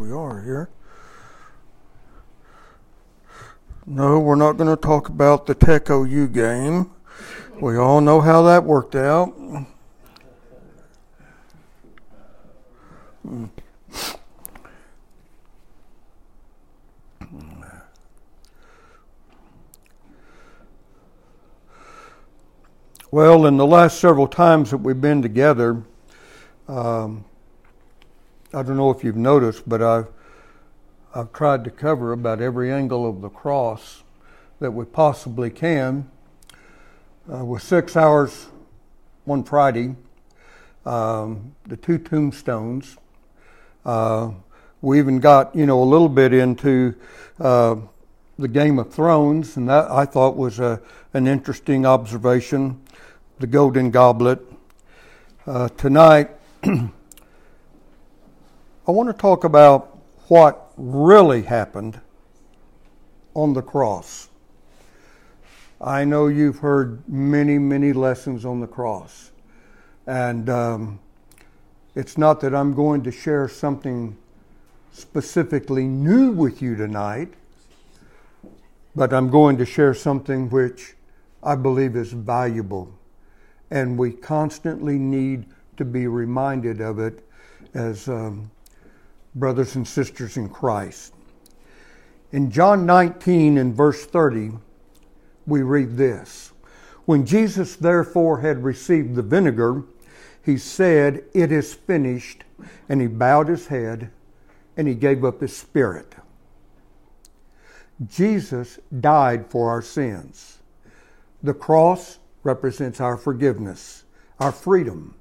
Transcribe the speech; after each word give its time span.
We 0.00 0.12
are 0.12 0.40
here. 0.40 0.70
No, 3.84 4.18
we're 4.18 4.34
not 4.34 4.56
going 4.56 4.74
to 4.74 4.80
talk 4.80 5.10
about 5.10 5.44
the 5.44 5.54
Tech 5.54 5.90
OU 5.90 6.28
game. 6.28 6.90
We 7.60 7.76
all 7.76 8.00
know 8.00 8.22
how 8.22 8.40
that 8.44 8.64
worked 8.64 8.94
out. 8.94 9.34
Well, 23.10 23.44
in 23.44 23.58
the 23.58 23.66
last 23.66 24.00
several 24.00 24.28
times 24.28 24.70
that 24.70 24.78
we've 24.78 24.98
been 24.98 25.20
together, 25.20 25.82
um, 26.68 27.26
I 28.52 28.64
don't 28.64 28.76
know 28.76 28.90
if 28.90 29.04
you've 29.04 29.16
noticed, 29.16 29.68
but 29.68 29.80
I've 29.80 30.08
I've 31.14 31.32
tried 31.32 31.62
to 31.64 31.70
cover 31.70 32.12
about 32.12 32.40
every 32.40 32.72
angle 32.72 33.08
of 33.08 33.20
the 33.20 33.28
cross 33.28 34.02
that 34.58 34.72
we 34.72 34.84
possibly 34.84 35.50
can. 35.50 36.10
Uh, 37.32 37.44
with 37.44 37.62
six 37.62 37.96
hours 37.96 38.48
one 39.24 39.44
Friday, 39.44 39.94
um, 40.84 41.54
the 41.66 41.76
two 41.76 41.96
tombstones. 41.98 42.96
Uh, 43.84 44.32
we 44.82 44.98
even 44.98 45.20
got 45.20 45.54
you 45.54 45.64
know 45.64 45.80
a 45.80 45.84
little 45.84 46.08
bit 46.08 46.32
into 46.32 46.96
uh, 47.38 47.76
the 48.36 48.48
Game 48.48 48.80
of 48.80 48.92
Thrones, 48.92 49.56
and 49.56 49.68
that 49.68 49.88
I 49.88 50.04
thought 50.04 50.36
was 50.36 50.58
a, 50.58 50.80
an 51.14 51.28
interesting 51.28 51.86
observation 51.86 52.80
the 53.38 53.46
Golden 53.46 53.92
Goblet. 53.92 54.40
Uh, 55.46 55.68
tonight, 55.68 56.30
I 58.88 58.92
want 58.92 59.08
to 59.08 59.12
talk 59.12 59.44
about 59.44 59.98
what 60.28 60.72
really 60.76 61.42
happened 61.42 62.00
on 63.34 63.52
the 63.52 63.62
cross. 63.62 64.28
I 65.80 66.04
know 66.04 66.28
you've 66.28 66.58
heard 66.58 67.06
many, 67.08 67.58
many 67.58 67.92
lessons 67.92 68.44
on 68.44 68.60
the 68.60 68.66
cross. 68.66 69.32
And 70.06 70.48
um, 70.48 71.00
it's 71.94 72.16
not 72.16 72.40
that 72.40 72.54
I'm 72.54 72.74
going 72.74 73.02
to 73.02 73.12
share 73.12 73.48
something 73.48 74.16
specifically 74.92 75.84
new 75.84 76.32
with 76.32 76.62
you 76.62 76.74
tonight, 76.74 77.34
but 78.96 79.12
I'm 79.12 79.30
going 79.30 79.56
to 79.58 79.66
share 79.66 79.94
something 79.94 80.48
which 80.50 80.94
I 81.42 81.54
believe 81.54 81.96
is 81.96 82.12
valuable 82.12 82.92
and 83.70 83.96
we 83.96 84.12
constantly 84.12 84.98
need 84.98 85.46
to 85.76 85.84
be 85.84 86.06
reminded 86.06 86.80
of 86.80 86.98
it 86.98 87.24
as 87.72 88.08
um, 88.08 88.50
brothers 89.34 89.76
and 89.76 89.86
sisters 89.86 90.36
in 90.36 90.48
Christ. 90.48 91.14
In 92.32 92.50
John 92.50 92.86
19 92.86 93.58
and 93.58 93.74
verse 93.74 94.06
30, 94.06 94.52
we 95.46 95.62
read 95.62 95.96
this 95.96 96.52
When 97.04 97.26
Jesus 97.26 97.76
therefore 97.76 98.40
had 98.40 98.64
received 98.64 99.14
the 99.14 99.22
vinegar, 99.22 99.84
he 100.44 100.56
said, 100.56 101.24
It 101.34 101.52
is 101.52 101.74
finished. 101.74 102.44
And 102.88 103.00
he 103.00 103.06
bowed 103.06 103.48
his 103.48 103.68
head 103.68 104.10
and 104.76 104.86
he 104.86 104.94
gave 104.94 105.24
up 105.24 105.40
his 105.40 105.56
spirit. 105.56 106.14
Jesus 108.06 108.78
died 109.00 109.46
for 109.46 109.70
our 109.70 109.82
sins. 109.82 110.58
The 111.42 111.54
cross 111.54 112.18
represents 112.42 113.00
our 113.00 113.16
forgiveness, 113.16 114.04
our 114.38 114.52
freedom, 114.52 115.14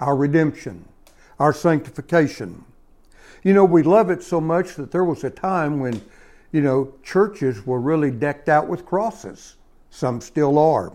our 0.00 0.16
redemption, 0.16 0.86
our 1.38 1.52
sanctification. 1.52 2.64
You 3.44 3.52
know, 3.52 3.66
we 3.66 3.82
love 3.82 4.10
it 4.10 4.22
so 4.22 4.40
much 4.40 4.74
that 4.76 4.90
there 4.90 5.04
was 5.04 5.22
a 5.22 5.30
time 5.30 5.78
when, 5.78 6.00
you 6.50 6.62
know, 6.62 6.94
churches 7.02 7.66
were 7.66 7.78
really 7.78 8.10
decked 8.10 8.48
out 8.48 8.68
with 8.68 8.86
crosses. 8.86 9.56
Some 9.90 10.22
still 10.22 10.58
are. 10.58 10.92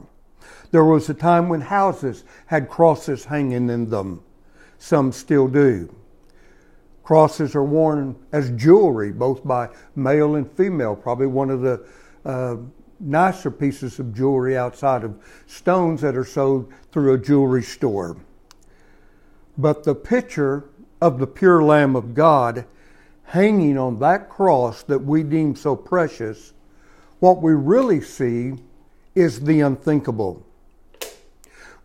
There 0.71 0.83
was 0.83 1.09
a 1.09 1.13
time 1.13 1.47
when 1.47 1.61
houses 1.61 2.23
had 2.47 2.67
crosses 2.67 3.25
hanging 3.25 3.69
in 3.69 3.89
them. 3.91 4.23
Some 4.79 5.11
still 5.11 5.47
do. 5.47 5.93
Crosses 7.03 7.55
are 7.55 7.63
worn 7.63 8.15
as 8.31 8.49
jewelry, 8.51 9.11
both 9.11 9.45
by 9.45 9.69
male 9.95 10.35
and 10.35 10.51
female. 10.51 10.95
Probably 10.95 11.27
one 11.27 11.51
of 11.51 11.61
the 11.61 11.85
uh, 12.25 12.57
nicer 12.99 13.51
pieces 13.51 13.99
of 13.99 14.13
jewelry 14.13 14.57
outside 14.57 15.03
of 15.03 15.19
stones 15.45 16.01
that 16.01 16.17
are 16.17 16.25
sold 16.25 16.71
through 16.91 17.13
a 17.13 17.17
jewelry 17.17 17.63
store. 17.63 18.17
But 19.57 19.83
the 19.83 19.93
picture 19.93 20.69
of 21.01 21.19
the 21.19 21.27
pure 21.27 21.63
Lamb 21.63 21.95
of 21.95 22.13
God 22.13 22.65
hanging 23.25 23.77
on 23.77 23.99
that 23.99 24.29
cross 24.29 24.83
that 24.83 24.99
we 24.99 25.23
deem 25.23 25.55
so 25.55 25.75
precious, 25.75 26.53
what 27.19 27.41
we 27.41 27.53
really 27.53 28.01
see 28.01 28.55
is 29.13 29.41
the 29.41 29.59
unthinkable. 29.61 30.45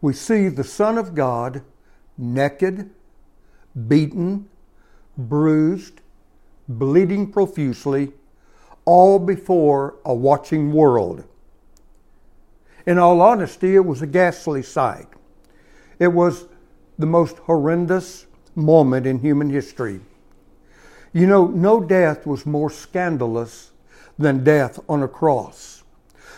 We 0.01 0.13
see 0.13 0.49
the 0.49 0.65
Son 0.65 0.97
of 0.97 1.15
God 1.15 1.63
naked, 2.17 2.91
beaten, 3.89 4.49
bruised, 5.17 6.01
bleeding 6.69 7.31
profusely 7.31 8.13
all 8.85 9.19
before 9.19 9.97
a 10.05 10.15
watching 10.15 10.73
world. 10.73 11.25
In 12.87 12.99
all 12.99 13.21
honesty, 13.21 13.75
it 13.75 13.85
was 13.85 14.03
a 14.03 14.07
ghastly 14.07 14.63
sight. 14.63 15.09
It 15.99 16.09
was 16.09 16.47
the 16.99 17.07
most 17.07 17.39
horrendous 17.39 18.27
moment 18.55 19.07
in 19.07 19.19
human 19.19 19.51
history. 19.51 20.01
You 21.13 21.27
know, 21.27 21.47
no 21.47 21.81
death 21.81 22.27
was 22.27 22.45
more 22.45 22.71
scandalous 22.71 23.71
than 24.19 24.45
death 24.45 24.81
on 24.89 25.03
a 25.03 25.09
cross. 25.09 25.83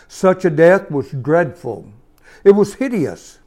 Such 0.07 0.45
a 0.45 0.49
death 0.49 0.89
was 0.89 1.11
dreadful. 1.11 1.91
It 2.43 2.51
was 2.51 2.75
hideous. 2.75 3.39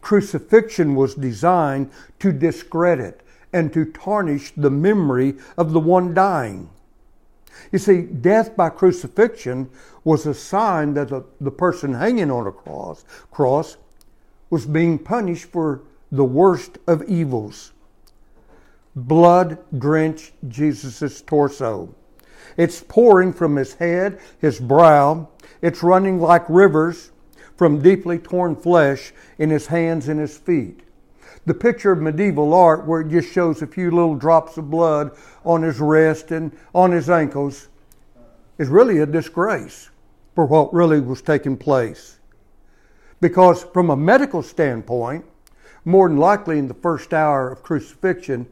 Crucifixion 0.00 0.94
was 0.94 1.14
designed 1.14 1.90
to 2.18 2.32
discredit 2.32 3.22
and 3.52 3.72
to 3.72 3.84
tarnish 3.84 4.52
the 4.56 4.70
memory 4.70 5.36
of 5.56 5.72
the 5.72 5.80
one 5.80 6.14
dying. 6.14 6.70
You 7.72 7.78
see, 7.78 8.02
death 8.02 8.56
by 8.56 8.70
crucifixion 8.70 9.70
was 10.04 10.26
a 10.26 10.34
sign 10.34 10.94
that 10.94 11.08
the, 11.08 11.24
the 11.40 11.50
person 11.50 11.94
hanging 11.94 12.30
on 12.30 12.46
a 12.46 12.52
cross, 12.52 13.04
cross 13.30 13.76
was 14.50 14.64
being 14.64 14.98
punished 14.98 15.46
for 15.46 15.82
the 16.10 16.24
worst 16.24 16.78
of 16.86 17.02
evils. 17.08 17.72
Blood 18.94 19.58
drenched 19.78 20.32
Jesus' 20.48 21.22
torso. 21.22 21.94
It's 22.56 22.82
pouring 22.82 23.32
from 23.32 23.56
his 23.56 23.74
head, 23.74 24.18
his 24.40 24.58
brow. 24.58 25.28
It's 25.62 25.82
running 25.82 26.20
like 26.20 26.48
rivers 26.48 27.12
from 27.56 27.82
deeply 27.82 28.18
torn 28.18 28.56
flesh 28.56 29.12
in 29.38 29.50
his 29.50 29.66
hands 29.66 30.08
and 30.08 30.18
his 30.18 30.36
feet 30.36 30.82
the 31.48 31.54
picture 31.54 31.90
of 31.90 32.00
medieval 32.00 32.52
art 32.52 32.86
where 32.86 33.00
it 33.00 33.08
just 33.08 33.32
shows 33.32 33.62
a 33.62 33.66
few 33.66 33.90
little 33.90 34.14
drops 34.14 34.58
of 34.58 34.70
blood 34.70 35.16
on 35.44 35.62
his 35.62 35.80
wrist 35.80 36.30
and 36.30 36.52
on 36.74 36.92
his 36.92 37.08
ankles 37.08 37.68
is 38.58 38.68
really 38.68 38.98
a 38.98 39.06
disgrace 39.06 39.88
for 40.34 40.44
what 40.44 40.72
really 40.74 41.00
was 41.00 41.22
taking 41.22 41.56
place. 41.56 42.18
Because 43.20 43.64
from 43.64 43.88
a 43.88 43.96
medical 43.96 44.42
standpoint, 44.42 45.24
more 45.88 46.08
than 46.08 46.18
likely 46.18 46.58
in 46.58 46.68
the 46.68 46.74
first 46.74 47.14
hour 47.14 47.50
of 47.50 47.62
crucifixion, 47.62 48.46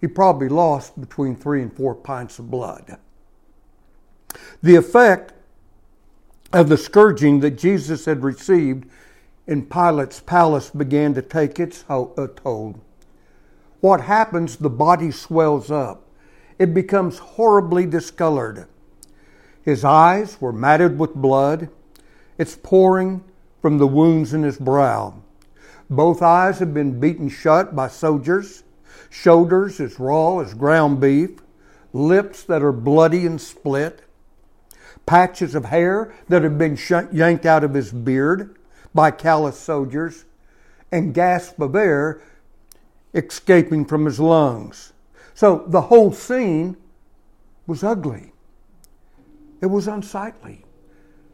he 0.00 0.06
probably 0.06 0.48
lost 0.48 0.98
between 0.98 1.36
three 1.36 1.60
and 1.60 1.74
four 1.76 1.94
pints 1.94 2.38
of 2.38 2.50
blood. 2.50 2.98
The 4.62 4.74
effect 4.74 5.34
of 6.54 6.70
the 6.70 6.78
scourging 6.78 7.40
that 7.40 7.58
Jesus 7.58 8.06
had 8.06 8.22
received 8.22 8.88
in 9.46 9.66
Pilate's 9.66 10.20
palace 10.20 10.70
began 10.70 11.12
to 11.14 11.22
take 11.22 11.60
its 11.60 11.84
uh, 11.90 12.06
toll. 12.36 12.80
What 13.80 14.00
happens? 14.00 14.56
The 14.56 14.70
body 14.70 15.10
swells 15.10 15.70
up. 15.70 16.08
It 16.58 16.72
becomes 16.72 17.18
horribly 17.18 17.84
discolored. 17.84 18.66
His 19.62 19.84
eyes 19.84 20.40
were 20.40 20.52
matted 20.52 20.98
with 20.98 21.14
blood. 21.14 21.68
It's 22.38 22.56
pouring 22.56 23.22
from 23.60 23.76
the 23.76 23.86
wounds 23.86 24.32
in 24.32 24.42
his 24.42 24.58
brow. 24.58 25.22
Both 25.88 26.22
eyes 26.22 26.58
have 26.58 26.74
been 26.74 26.98
beaten 26.98 27.28
shut 27.28 27.76
by 27.76 27.88
soldiers, 27.88 28.64
shoulders 29.08 29.80
as 29.80 30.00
raw 30.00 30.38
as 30.38 30.54
ground 30.54 31.00
beef, 31.00 31.42
lips 31.92 32.42
that 32.44 32.62
are 32.62 32.72
bloody 32.72 33.24
and 33.26 33.40
split, 33.40 34.02
patches 35.06 35.54
of 35.54 35.66
hair 35.66 36.12
that 36.28 36.42
have 36.42 36.58
been 36.58 36.78
yanked 37.12 37.46
out 37.46 37.64
of 37.64 37.74
his 37.74 37.92
beard, 37.92 38.56
by 38.94 39.10
callous 39.10 39.58
soldiers 39.58 40.24
and 40.90 41.12
gasp 41.14 41.60
of 41.60 41.76
air 41.76 42.22
escaping 43.14 43.84
from 43.84 44.06
his 44.06 44.18
lungs. 44.18 44.92
So 45.34 45.64
the 45.68 45.82
whole 45.82 46.12
scene 46.12 46.76
was 47.66 47.84
ugly. 47.84 48.32
It 49.60 49.66
was 49.66 49.86
unsightly. 49.86 50.64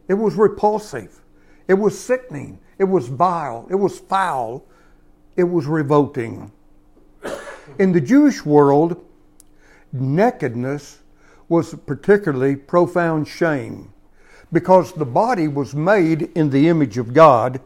It 0.07 0.15
was 0.15 0.35
repulsive. 0.35 1.21
It 1.67 1.75
was 1.75 1.97
sickening. 1.99 2.59
It 2.83 2.89
was 2.89 3.07
vile. 3.07 3.65
It 3.69 3.75
was 3.75 3.97
foul. 3.97 4.65
It 5.37 5.45
was 5.45 5.67
revolting. 5.67 6.51
In 7.79 7.93
the 7.93 8.01
Jewish 8.01 8.45
world, 8.45 9.01
nakedness 9.93 10.99
was 11.47 11.71
a 11.71 11.77
particularly 11.77 12.57
profound 12.57 13.29
shame. 13.29 13.93
Because 14.51 14.91
the 14.91 15.05
body 15.05 15.47
was 15.47 15.73
made 15.73 16.23
in 16.35 16.49
the 16.49 16.67
image 16.67 16.97
of 16.97 17.13
God, 17.13 17.61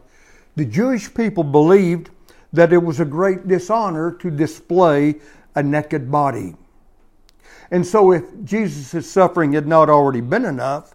the 0.54 0.64
Jewish 0.64 1.12
people 1.12 1.42
believed 1.42 2.10
that 2.52 2.72
it 2.72 2.84
was 2.84 3.00
a 3.00 3.04
great 3.04 3.48
dishonor 3.48 4.12
to 4.20 4.30
display 4.30 5.16
a 5.56 5.64
naked 5.64 6.12
body. 6.12 6.54
And 7.72 7.84
so, 7.84 8.12
if 8.12 8.22
Jesus' 8.44 9.10
suffering 9.10 9.54
had 9.54 9.66
not 9.66 9.90
already 9.90 10.20
been 10.20 10.44
enough, 10.44 10.94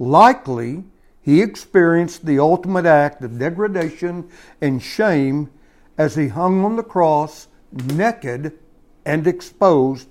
likely 0.00 0.82
he 1.22 1.40
experienced 1.40 2.26
the 2.26 2.38
ultimate 2.38 2.84
act 2.84 3.22
of 3.22 3.38
degradation 3.38 4.28
and 4.60 4.82
shame 4.82 5.48
as 5.96 6.16
he 6.16 6.28
hung 6.28 6.64
on 6.64 6.76
the 6.76 6.82
cross, 6.82 7.46
naked 7.72 8.58
and 9.06 9.26
exposed, 9.26 10.08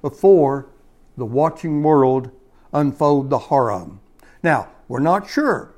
before 0.00 0.66
the 1.16 1.24
watching 1.24 1.82
world 1.82 2.30
unfold 2.72 3.30
the 3.30 3.38
horror. 3.38 3.86
Now, 4.42 4.68
we're 4.88 5.00
not 5.00 5.28
sure. 5.28 5.74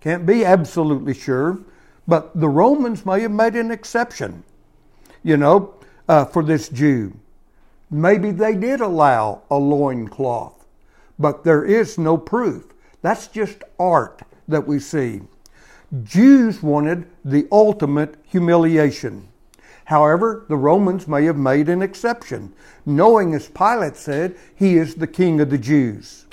Can't 0.00 0.26
be 0.26 0.44
absolutely 0.44 1.14
sure, 1.14 1.58
but 2.06 2.38
the 2.38 2.48
Romans 2.48 3.04
may 3.04 3.22
have 3.22 3.32
made 3.32 3.56
an 3.56 3.70
exception, 3.70 4.44
you 5.24 5.36
know, 5.36 5.74
uh, 6.08 6.26
for 6.26 6.44
this 6.44 6.68
Jew. 6.68 7.12
Maybe 7.90 8.30
they 8.30 8.54
did 8.54 8.80
allow 8.80 9.42
a 9.50 9.56
loincloth, 9.56 10.66
but 11.18 11.44
there 11.44 11.64
is 11.64 11.98
no 11.98 12.16
proof. 12.16 12.66
That's 13.06 13.28
just 13.28 13.62
art 13.78 14.22
that 14.48 14.66
we 14.66 14.80
see. 14.80 15.20
Jews 16.02 16.60
wanted 16.60 17.06
the 17.24 17.46
ultimate 17.52 18.16
humiliation. 18.24 19.28
However, 19.84 20.44
the 20.48 20.56
Romans 20.56 21.06
may 21.06 21.24
have 21.26 21.36
made 21.36 21.68
an 21.68 21.82
exception, 21.82 22.52
knowing, 22.84 23.32
as 23.32 23.48
Pilate 23.48 23.94
said, 23.94 24.34
he 24.56 24.76
is 24.76 24.96
the 24.96 25.06
king 25.06 25.40
of 25.40 25.50
the 25.50 25.56
Jews. 25.56 26.26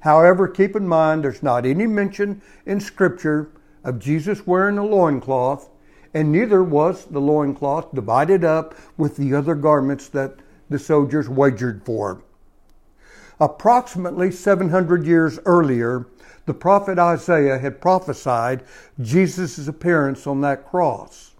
However, 0.00 0.48
keep 0.48 0.74
in 0.74 0.88
mind 0.88 1.22
there's 1.22 1.42
not 1.42 1.66
any 1.66 1.86
mention 1.86 2.40
in 2.64 2.80
Scripture 2.80 3.50
of 3.84 3.98
Jesus 3.98 4.46
wearing 4.46 4.78
a 4.78 4.86
loincloth, 4.86 5.68
and 6.14 6.32
neither 6.32 6.64
was 6.64 7.04
the 7.04 7.20
loincloth 7.20 7.94
divided 7.94 8.42
up 8.42 8.74
with 8.96 9.18
the 9.18 9.34
other 9.34 9.54
garments 9.54 10.08
that 10.08 10.36
the 10.70 10.78
soldiers 10.78 11.28
wagered 11.28 11.84
for. 11.84 12.22
Approximately 13.38 14.30
700 14.30 15.06
years 15.06 15.38
earlier, 15.44 16.06
the 16.46 16.54
prophet 16.54 16.98
Isaiah 16.98 17.58
had 17.58 17.80
prophesied 17.80 18.62
Jesus' 19.00 19.68
appearance 19.68 20.26
on 20.26 20.40
that 20.40 20.66
cross. 20.66 21.34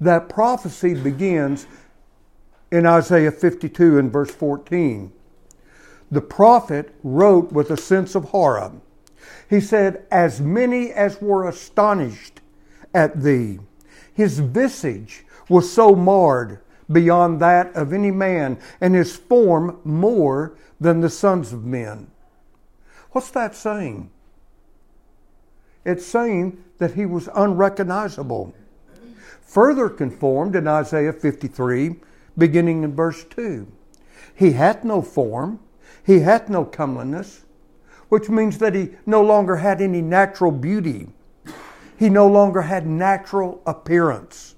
That 0.00 0.28
prophecy 0.28 0.94
begins 0.94 1.66
in 2.70 2.86
Isaiah 2.86 3.30
52 3.30 3.98
and 3.98 4.12
verse 4.12 4.30
14. 4.30 5.12
The 6.10 6.20
prophet 6.20 6.94
wrote 7.02 7.52
with 7.52 7.70
a 7.70 7.76
sense 7.76 8.14
of 8.14 8.24
horror. 8.24 8.72
He 9.48 9.60
said, 9.60 10.04
As 10.10 10.40
many 10.40 10.92
as 10.92 11.20
were 11.20 11.48
astonished 11.48 12.40
at 12.92 13.22
thee. 13.22 13.60
His 14.12 14.40
visage 14.40 15.24
was 15.48 15.72
so 15.72 15.94
marred 15.94 16.60
beyond 16.92 17.40
that 17.40 17.74
of 17.74 17.92
any 17.92 18.10
man, 18.10 18.58
and 18.80 18.94
his 18.94 19.16
form 19.16 19.78
more 19.84 20.56
than 20.80 21.00
the 21.00 21.10
sons 21.10 21.52
of 21.52 21.64
men. 21.64 22.10
What's 23.12 23.30
that 23.30 23.54
saying? 23.54 24.10
It's 25.84 26.06
saying 26.06 26.62
that 26.78 26.94
he 26.94 27.06
was 27.06 27.28
unrecognizable. 27.34 28.54
Further 29.40 29.88
conformed 29.88 30.56
in 30.56 30.66
Isaiah 30.66 31.12
53, 31.12 31.96
beginning 32.38 32.84
in 32.84 32.94
verse 32.94 33.24
2. 33.24 33.66
He 34.34 34.52
hath 34.52 34.82
no 34.84 35.02
form, 35.02 35.60
he 36.04 36.20
hath 36.20 36.48
no 36.48 36.64
comeliness, 36.64 37.44
which 38.08 38.28
means 38.28 38.58
that 38.58 38.74
he 38.74 38.90
no 39.06 39.22
longer 39.22 39.56
had 39.56 39.80
any 39.80 40.02
natural 40.02 40.50
beauty. 40.50 41.08
He 41.98 42.08
no 42.08 42.26
longer 42.26 42.62
had 42.62 42.86
natural 42.86 43.62
appearance. 43.66 44.54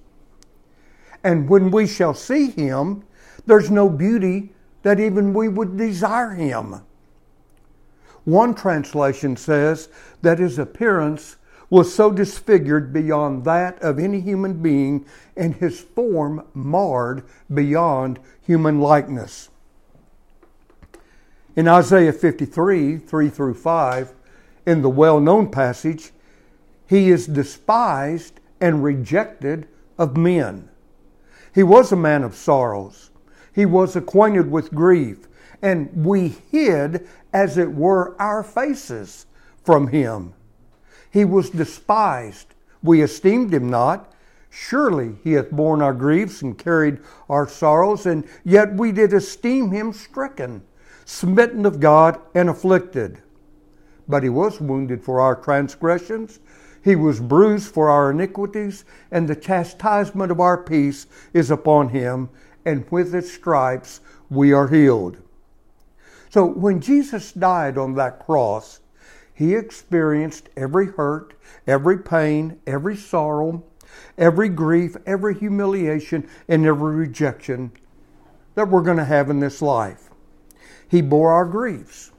And 1.24 1.48
when 1.48 1.70
we 1.70 1.86
shall 1.86 2.14
see 2.14 2.50
him, 2.50 3.02
there's 3.46 3.70
no 3.70 3.88
beauty 3.88 4.52
that 4.82 5.00
even 5.00 5.32
we 5.32 5.48
would 5.48 5.76
desire 5.76 6.30
him. 6.30 6.82
One 8.24 8.54
translation 8.54 9.36
says 9.36 9.88
that 10.22 10.38
his 10.38 10.58
appearance 10.58 11.36
was 11.70 11.94
so 11.94 12.12
disfigured 12.12 12.92
beyond 12.92 13.44
that 13.44 13.82
of 13.82 13.98
any 13.98 14.20
human 14.20 14.62
being, 14.62 15.04
and 15.36 15.54
his 15.56 15.80
form 15.80 16.46
marred 16.52 17.24
beyond 17.52 18.20
human 18.42 18.80
likeness. 18.80 19.48
In 21.56 21.66
Isaiah 21.66 22.12
53, 22.12 22.98
3 22.98 23.30
through 23.30 23.54
5, 23.54 24.12
in 24.66 24.82
the 24.82 24.90
well 24.90 25.20
known 25.20 25.50
passage, 25.50 26.12
he 26.86 27.10
is 27.10 27.26
despised 27.26 28.40
and 28.60 28.84
rejected 28.84 29.66
of 29.98 30.16
men. 30.16 30.68
He 31.54 31.62
was 31.62 31.92
a 31.92 31.96
man 31.96 32.24
of 32.24 32.34
sorrows. 32.34 33.10
He 33.52 33.64
was 33.64 33.94
acquainted 33.94 34.50
with 34.50 34.74
grief, 34.74 35.28
and 35.62 35.88
we 36.04 36.36
hid, 36.50 37.06
as 37.32 37.56
it 37.56 37.72
were, 37.72 38.20
our 38.20 38.42
faces 38.42 39.26
from 39.62 39.86
him. 39.88 40.34
He 41.10 41.24
was 41.24 41.50
despised. 41.50 42.54
We 42.82 43.02
esteemed 43.02 43.54
him 43.54 43.70
not. 43.70 44.12
Surely 44.50 45.16
he 45.22 45.32
hath 45.32 45.50
borne 45.50 45.80
our 45.80 45.94
griefs 45.94 46.42
and 46.42 46.58
carried 46.58 46.98
our 47.28 47.48
sorrows, 47.48 48.04
and 48.04 48.24
yet 48.44 48.74
we 48.74 48.90
did 48.90 49.12
esteem 49.12 49.70
him 49.70 49.92
stricken, 49.92 50.62
smitten 51.04 51.64
of 51.66 51.78
God, 51.78 52.20
and 52.34 52.48
afflicted. 52.48 53.22
But 54.08 54.22
he 54.24 54.28
was 54.28 54.60
wounded 54.60 55.02
for 55.02 55.20
our 55.20 55.36
transgressions, 55.36 56.40
he 56.84 56.94
was 56.94 57.18
bruised 57.18 57.72
for 57.72 57.88
our 57.88 58.10
iniquities, 58.10 58.84
and 59.10 59.26
the 59.26 59.34
chastisement 59.34 60.30
of 60.30 60.38
our 60.38 60.62
peace 60.62 61.06
is 61.32 61.50
upon 61.50 61.88
him, 61.88 62.28
and 62.66 62.84
with 62.90 63.14
his 63.14 63.32
stripes 63.32 64.02
we 64.28 64.52
are 64.52 64.68
healed. 64.68 65.16
So 66.28 66.44
when 66.44 66.80
Jesus 66.80 67.32
died 67.32 67.78
on 67.78 67.94
that 67.94 68.18
cross, 68.18 68.80
he 69.32 69.54
experienced 69.54 70.50
every 70.58 70.86
hurt, 70.86 71.32
every 71.66 71.98
pain, 71.98 72.60
every 72.66 72.96
sorrow, 72.96 73.64
every 74.18 74.50
grief, 74.50 74.94
every 75.06 75.34
humiliation, 75.34 76.28
and 76.48 76.66
every 76.66 76.94
rejection 76.94 77.72
that 78.56 78.68
we're 78.68 78.82
going 78.82 78.98
to 78.98 79.04
have 79.04 79.30
in 79.30 79.40
this 79.40 79.62
life. 79.62 80.10
He 80.88 81.00
bore 81.00 81.32
our 81.32 81.46
griefs. 81.46 82.12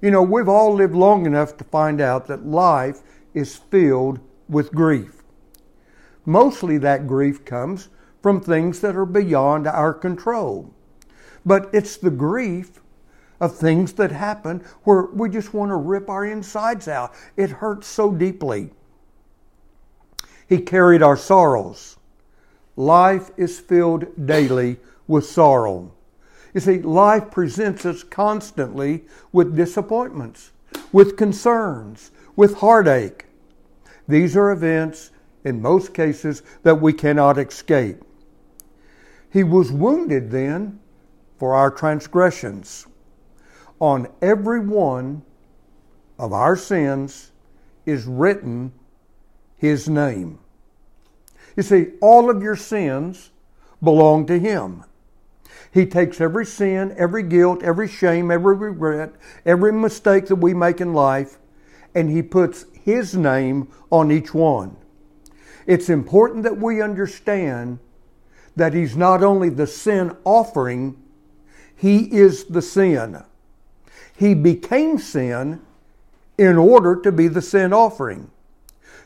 You 0.00 0.10
know, 0.10 0.22
we've 0.22 0.48
all 0.48 0.74
lived 0.74 0.94
long 0.94 1.26
enough 1.26 1.56
to 1.58 1.64
find 1.64 2.00
out 2.00 2.26
that 2.28 2.46
life 2.46 3.02
is 3.36 3.54
filled 3.54 4.18
with 4.48 4.72
grief. 4.72 5.22
Mostly 6.24 6.78
that 6.78 7.06
grief 7.06 7.44
comes 7.44 7.88
from 8.20 8.40
things 8.40 8.80
that 8.80 8.96
are 8.96 9.06
beyond 9.06 9.68
our 9.68 9.94
control. 9.94 10.74
But 11.44 11.70
it's 11.72 11.96
the 11.96 12.10
grief 12.10 12.80
of 13.38 13.54
things 13.54 13.92
that 13.92 14.10
happen 14.10 14.64
where 14.82 15.02
we 15.02 15.28
just 15.28 15.54
want 15.54 15.70
to 15.70 15.76
rip 15.76 16.08
our 16.08 16.24
insides 16.24 16.88
out. 16.88 17.14
It 17.36 17.50
hurts 17.50 17.86
so 17.86 18.10
deeply. 18.12 18.70
He 20.48 20.58
carried 20.58 21.02
our 21.02 21.16
sorrows. 21.16 21.98
Life 22.74 23.30
is 23.36 23.60
filled 23.60 24.26
daily 24.26 24.78
with 25.06 25.26
sorrow. 25.26 25.92
You 26.54 26.60
see, 26.60 26.78
life 26.78 27.30
presents 27.30 27.84
us 27.84 28.02
constantly 28.02 29.04
with 29.30 29.56
disappointments, 29.56 30.52
with 30.90 31.16
concerns, 31.16 32.10
with 32.34 32.56
heartache. 32.56 33.25
These 34.08 34.36
are 34.36 34.50
events, 34.50 35.10
in 35.44 35.60
most 35.60 35.94
cases, 35.94 36.42
that 36.62 36.80
we 36.80 36.92
cannot 36.92 37.38
escape. 37.38 38.02
He 39.30 39.44
was 39.44 39.72
wounded 39.72 40.30
then 40.30 40.80
for 41.38 41.54
our 41.54 41.70
transgressions. 41.70 42.86
On 43.80 44.08
every 44.22 44.60
one 44.60 45.22
of 46.18 46.32
our 46.32 46.56
sins 46.56 47.32
is 47.84 48.06
written 48.06 48.72
His 49.56 49.88
name. 49.88 50.38
You 51.56 51.62
see, 51.62 51.88
all 52.00 52.30
of 52.30 52.42
your 52.42 52.56
sins 52.56 53.30
belong 53.82 54.26
to 54.26 54.38
Him. 54.38 54.84
He 55.72 55.84
takes 55.84 56.20
every 56.20 56.46
sin, 56.46 56.94
every 56.96 57.22
guilt, 57.22 57.62
every 57.62 57.88
shame, 57.88 58.30
every 58.30 58.56
regret, 58.56 59.12
every 59.44 59.72
mistake 59.72 60.26
that 60.26 60.36
we 60.36 60.54
make 60.54 60.80
in 60.80 60.94
life, 60.94 61.38
and 61.94 62.08
He 62.10 62.22
puts 62.22 62.64
his 62.86 63.16
name 63.16 63.66
on 63.90 64.12
each 64.12 64.32
one. 64.32 64.76
It's 65.66 65.88
important 65.88 66.44
that 66.44 66.56
we 66.56 66.80
understand 66.80 67.80
that 68.54 68.74
He's 68.74 68.96
not 68.96 69.24
only 69.24 69.48
the 69.48 69.66
sin 69.66 70.16
offering, 70.24 70.96
He 71.74 72.04
is 72.04 72.44
the 72.44 72.62
sin. 72.62 73.24
He 74.16 74.34
became 74.34 74.98
sin 74.98 75.60
in 76.38 76.56
order 76.56 76.94
to 77.02 77.10
be 77.10 77.26
the 77.26 77.42
sin 77.42 77.72
offering. 77.72 78.30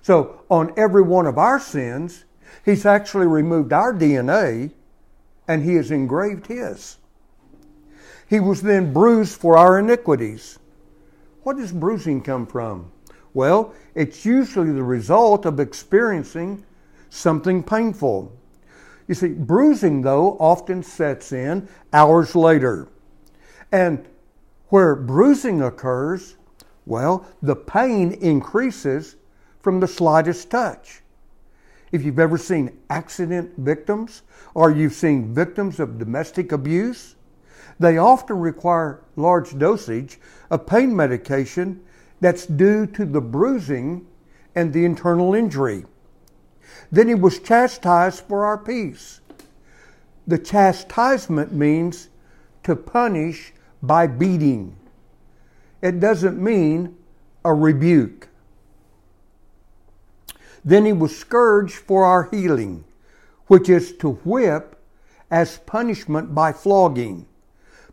So, 0.02 0.42
on 0.50 0.74
every 0.76 1.02
one 1.02 1.26
of 1.26 1.38
our 1.38 1.58
sins, 1.58 2.24
He's 2.62 2.84
actually 2.84 3.28
removed 3.28 3.72
our 3.72 3.94
DNA 3.94 4.72
and 5.48 5.64
He 5.64 5.76
has 5.76 5.90
engraved 5.90 6.48
His. 6.48 6.98
He 8.28 8.40
was 8.40 8.60
then 8.60 8.92
bruised 8.92 9.40
for 9.40 9.56
our 9.56 9.78
iniquities. 9.78 10.58
What 11.44 11.56
does 11.56 11.72
bruising 11.72 12.20
come 12.22 12.46
from? 12.46 12.92
Well, 13.32 13.74
it's 13.94 14.24
usually 14.24 14.72
the 14.72 14.82
result 14.82 15.46
of 15.46 15.60
experiencing 15.60 16.64
something 17.10 17.62
painful. 17.62 18.36
You 19.06 19.14
see, 19.14 19.28
bruising, 19.28 20.02
though, 20.02 20.36
often 20.38 20.82
sets 20.82 21.32
in 21.32 21.68
hours 21.92 22.34
later. 22.34 22.88
And 23.72 24.06
where 24.68 24.94
bruising 24.94 25.62
occurs, 25.62 26.36
well, 26.86 27.26
the 27.42 27.56
pain 27.56 28.12
increases 28.12 29.16
from 29.60 29.80
the 29.80 29.88
slightest 29.88 30.50
touch. 30.50 31.02
If 31.92 32.04
you've 32.04 32.20
ever 32.20 32.38
seen 32.38 32.78
accident 32.88 33.52
victims 33.58 34.22
or 34.54 34.70
you've 34.70 34.92
seen 34.92 35.34
victims 35.34 35.80
of 35.80 35.98
domestic 35.98 36.52
abuse, 36.52 37.16
they 37.80 37.98
often 37.98 38.38
require 38.38 39.02
large 39.16 39.58
dosage 39.58 40.20
of 40.50 40.66
pain 40.66 40.94
medication 40.94 41.82
that's 42.20 42.46
due 42.46 42.86
to 42.86 43.04
the 43.04 43.20
bruising 43.20 44.06
and 44.54 44.72
the 44.72 44.84
internal 44.84 45.34
injury. 45.34 45.84
Then 46.92 47.08
he 47.08 47.14
was 47.14 47.38
chastised 47.38 48.24
for 48.24 48.44
our 48.44 48.58
peace. 48.58 49.20
The 50.26 50.38
chastisement 50.38 51.52
means 51.52 52.08
to 52.64 52.76
punish 52.76 53.52
by 53.82 54.06
beating. 54.06 54.76
It 55.82 55.98
doesn't 55.98 56.42
mean 56.42 56.96
a 57.44 57.54
rebuke. 57.54 58.28
Then 60.64 60.84
he 60.84 60.92
was 60.92 61.16
scourged 61.16 61.76
for 61.76 62.04
our 62.04 62.24
healing, 62.24 62.84
which 63.46 63.68
is 63.68 63.92
to 63.96 64.12
whip 64.12 64.76
as 65.30 65.58
punishment 65.58 66.34
by 66.34 66.52
flogging, 66.52 67.26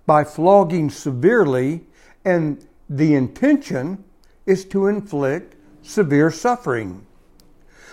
by 0.05 0.23
flogging 0.23 0.89
severely, 0.89 1.85
and 2.25 2.67
the 2.89 3.15
intention 3.15 4.03
is 4.47 4.65
to 4.65 4.87
inflict 4.87 5.55
severe 5.83 6.31
suffering. 6.31 7.05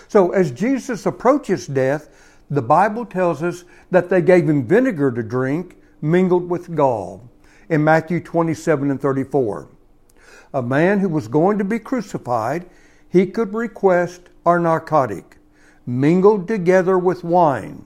So, 0.07 0.31
as 0.31 0.51
Jesus 0.51 1.05
approaches 1.05 1.67
death, 1.67 2.09
the 2.49 2.61
Bible 2.61 3.05
tells 3.05 3.43
us 3.43 3.63
that 3.91 4.09
they 4.09 4.21
gave 4.21 4.49
him 4.49 4.65
vinegar 4.65 5.11
to 5.11 5.21
drink 5.21 5.77
mingled 6.01 6.49
with 6.49 6.75
gall 6.75 7.29
in 7.69 7.83
Matthew 7.83 8.19
27 8.19 8.91
and 8.91 9.01
34. 9.01 9.67
A 10.53 10.61
man 10.61 10.99
who 10.99 11.09
was 11.09 11.27
going 11.27 11.57
to 11.57 11.63
be 11.63 11.79
crucified, 11.79 12.69
he 13.09 13.25
could 13.25 13.53
request 13.53 14.29
our 14.45 14.59
narcotic 14.59 15.37
mingled 15.85 16.47
together 16.47 16.97
with 16.97 17.23
wine, 17.23 17.85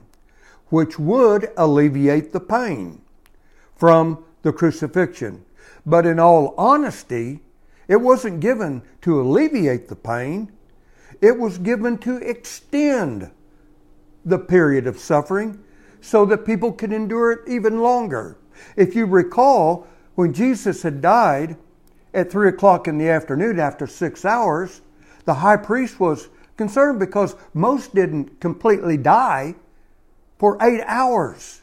which 0.68 0.98
would 0.98 1.50
alleviate 1.56 2.32
the 2.32 2.40
pain 2.40 3.00
from 3.76 4.24
the 4.42 4.52
crucifixion. 4.52 5.44
But 5.84 6.06
in 6.06 6.18
all 6.18 6.54
honesty, 6.56 7.40
it 7.90 8.00
wasn't 8.00 8.38
given 8.38 8.82
to 9.02 9.20
alleviate 9.20 9.88
the 9.88 9.96
pain, 9.96 10.52
it 11.20 11.36
was 11.36 11.58
given 11.58 11.98
to 11.98 12.18
extend 12.18 13.32
the 14.24 14.38
period 14.38 14.86
of 14.86 14.96
suffering 14.96 15.60
so 16.00 16.24
that 16.24 16.46
people 16.46 16.70
could 16.70 16.92
endure 16.92 17.32
it 17.32 17.40
even 17.48 17.80
longer. 17.80 18.38
If 18.76 18.94
you 18.94 19.06
recall, 19.06 19.88
when 20.14 20.32
Jesus 20.32 20.84
had 20.84 21.02
died 21.02 21.56
at 22.14 22.30
3 22.30 22.50
o'clock 22.50 22.86
in 22.86 22.96
the 22.96 23.08
afternoon 23.08 23.58
after 23.58 23.88
six 23.88 24.24
hours, 24.24 24.82
the 25.24 25.34
high 25.34 25.56
priest 25.56 25.98
was 25.98 26.28
concerned 26.56 27.00
because 27.00 27.34
most 27.54 27.92
didn't 27.92 28.38
completely 28.38 28.98
die 28.98 29.56
for 30.38 30.56
eight 30.62 30.82
hours. 30.86 31.62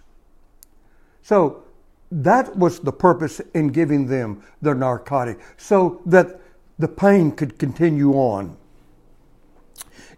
So 1.22 1.64
that 2.12 2.56
was 2.56 2.80
the 2.80 2.92
purpose 2.92 3.42
in 3.54 3.70
giving 3.70 4.08
them 4.08 4.44
the 4.62 4.74
narcotic, 4.74 5.40
so 5.58 6.02
that 6.06 6.40
the 6.80 6.88
pain 6.88 7.32
could 7.32 7.58
continue 7.58 8.14
on. 8.14 8.56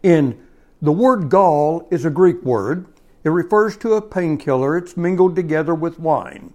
In 0.04 0.46
the 0.82 0.92
word 0.92 1.30
gall 1.30 1.88
is 1.92 2.06
a 2.06 2.10
Greek 2.10 2.44
word. 2.44 2.88
It 3.24 3.30
refers 3.30 3.76
to 3.78 3.94
a 3.94 4.02
painkiller. 4.02 4.78
It's 4.78 4.96
mingled 4.96 5.36
together 5.36 5.76
with 5.76 6.00
wine. 6.00 6.54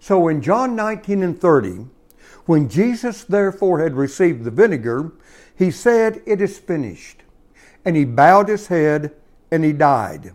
So 0.00 0.28
in 0.28 0.40
John 0.40 0.76
19 0.76 1.22
and 1.22 1.38
30, 1.38 1.86
when 2.46 2.68
Jesus 2.68 3.24
therefore 3.24 3.80
had 3.80 3.94
received 3.94 4.44
the 4.44 4.50
vinegar, 4.50 5.12
he 5.54 5.70
said, 5.70 6.22
It 6.24 6.40
is 6.40 6.58
finished. 6.58 7.22
And 7.84 7.96
he 7.96 8.04
bowed 8.04 8.48
his 8.48 8.68
head 8.68 9.12
and 9.50 9.64
he 9.64 9.72
died. 9.72 10.32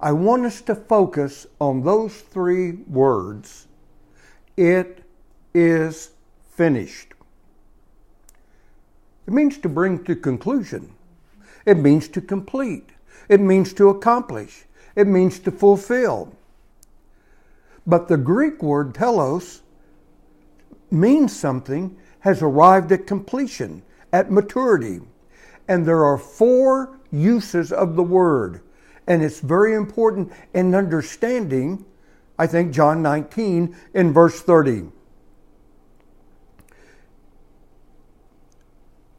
I 0.00 0.12
want 0.12 0.44
us 0.44 0.60
to 0.62 0.74
focus 0.74 1.46
on 1.60 1.82
those 1.82 2.14
three 2.14 2.72
words. 2.72 3.67
It 4.58 5.04
is 5.54 6.10
finished. 6.50 7.14
It 9.28 9.32
means 9.32 9.56
to 9.58 9.68
bring 9.68 10.02
to 10.02 10.16
conclusion. 10.16 10.94
It 11.64 11.78
means 11.78 12.08
to 12.08 12.20
complete. 12.20 12.90
It 13.28 13.40
means 13.40 13.72
to 13.74 13.88
accomplish. 13.88 14.64
It 14.96 15.06
means 15.06 15.38
to 15.40 15.52
fulfill. 15.52 16.34
But 17.86 18.08
the 18.08 18.16
Greek 18.16 18.60
word 18.60 18.96
telos 18.96 19.62
means 20.90 21.38
something 21.38 21.96
has 22.20 22.42
arrived 22.42 22.90
at 22.90 23.06
completion, 23.06 23.82
at 24.12 24.32
maturity. 24.32 25.00
And 25.68 25.86
there 25.86 26.04
are 26.04 26.18
four 26.18 26.98
uses 27.12 27.70
of 27.70 27.94
the 27.94 28.02
word. 28.02 28.62
And 29.06 29.22
it's 29.22 29.38
very 29.38 29.74
important 29.74 30.32
in 30.52 30.74
understanding, 30.74 31.84
I 32.38 32.46
think, 32.46 32.72
John 32.72 33.02
19 33.02 33.76
in 33.94 34.12
verse 34.12 34.40
30. 34.40 34.88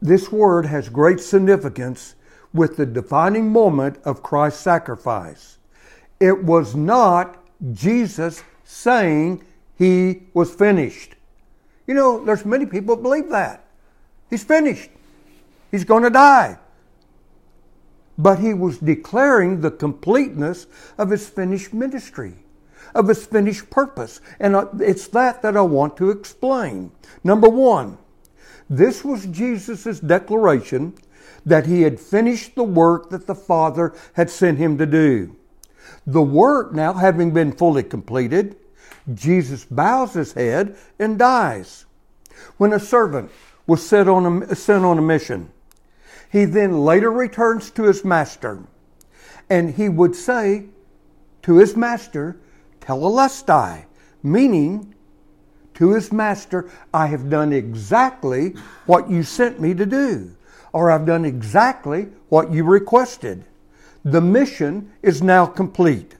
This 0.00 0.32
word 0.32 0.64
has 0.66 0.88
great 0.88 1.20
significance 1.20 2.14
with 2.54 2.76
the 2.76 2.86
defining 2.86 3.52
moment 3.52 3.98
of 4.04 4.22
Christ's 4.22 4.62
sacrifice. 4.62 5.58
It 6.18 6.44
was 6.44 6.74
not 6.74 7.36
Jesus 7.72 8.42
saying 8.64 9.44
he 9.76 10.22
was 10.32 10.54
finished. 10.54 11.14
You 11.86 11.94
know, 11.94 12.24
there's 12.24 12.44
many 12.44 12.66
people 12.66 12.96
believe 12.96 13.28
that. 13.30 13.64
He's 14.30 14.44
finished. 14.44 14.90
He's 15.70 15.84
going 15.84 16.02
to 16.04 16.10
die. 16.10 16.58
But 18.16 18.38
he 18.38 18.54
was 18.54 18.78
declaring 18.78 19.60
the 19.60 19.70
completeness 19.70 20.66
of 20.98 21.10
his 21.10 21.28
finished 21.28 21.72
ministry, 21.72 22.34
of 22.94 23.08
his 23.08 23.26
finished 23.26 23.70
purpose. 23.70 24.20
And 24.38 24.56
it's 24.80 25.08
that 25.08 25.42
that 25.42 25.56
I 25.56 25.62
want 25.62 25.96
to 25.98 26.10
explain. 26.10 26.92
Number 27.24 27.48
one, 27.48 27.98
this 28.68 29.04
was 29.04 29.26
Jesus' 29.26 30.00
declaration 30.00 30.94
that 31.44 31.66
he 31.66 31.82
had 31.82 31.98
finished 31.98 32.54
the 32.54 32.64
work 32.64 33.10
that 33.10 33.26
the 33.26 33.34
Father 33.34 33.94
had 34.14 34.30
sent 34.30 34.58
him 34.58 34.78
to 34.78 34.86
do. 34.86 35.36
The 36.06 36.22
work 36.22 36.72
now 36.72 36.92
having 36.92 37.32
been 37.32 37.52
fully 37.52 37.82
completed, 37.82 38.56
Jesus 39.12 39.64
bows 39.64 40.14
his 40.14 40.32
head 40.32 40.76
and 40.98 41.18
dies. 41.18 41.86
When 42.56 42.72
a 42.72 42.80
servant 42.80 43.30
was 43.66 43.86
sent 43.86 44.08
on 44.08 44.42
a, 44.42 44.54
sent 44.54 44.84
on 44.84 44.98
a 44.98 45.02
mission, 45.02 45.50
he 46.30 46.44
then 46.44 46.80
later 46.80 47.10
returns 47.10 47.70
to 47.72 47.84
his 47.84 48.04
master, 48.04 48.62
and 49.48 49.74
he 49.74 49.88
would 49.88 50.14
say 50.14 50.66
to 51.42 51.56
his 51.56 51.76
master, 51.76 52.36
Tetelestai, 52.80 53.84
meaning 54.22 54.94
to 55.74 55.92
his 55.92 56.12
master, 56.12 56.70
I 56.92 57.06
have 57.06 57.30
done 57.30 57.52
exactly 57.52 58.54
what 58.86 59.10
you 59.10 59.22
sent 59.22 59.60
me 59.60 59.74
to 59.74 59.86
do 59.86 60.36
or 60.72 60.90
I've 60.90 61.06
done 61.06 61.24
exactly 61.24 62.08
what 62.28 62.52
you 62.52 62.64
requested. 62.64 63.44
The 64.04 64.20
mission 64.20 64.92
is 65.02 65.22
now 65.22 65.46
complete. 65.46 66.16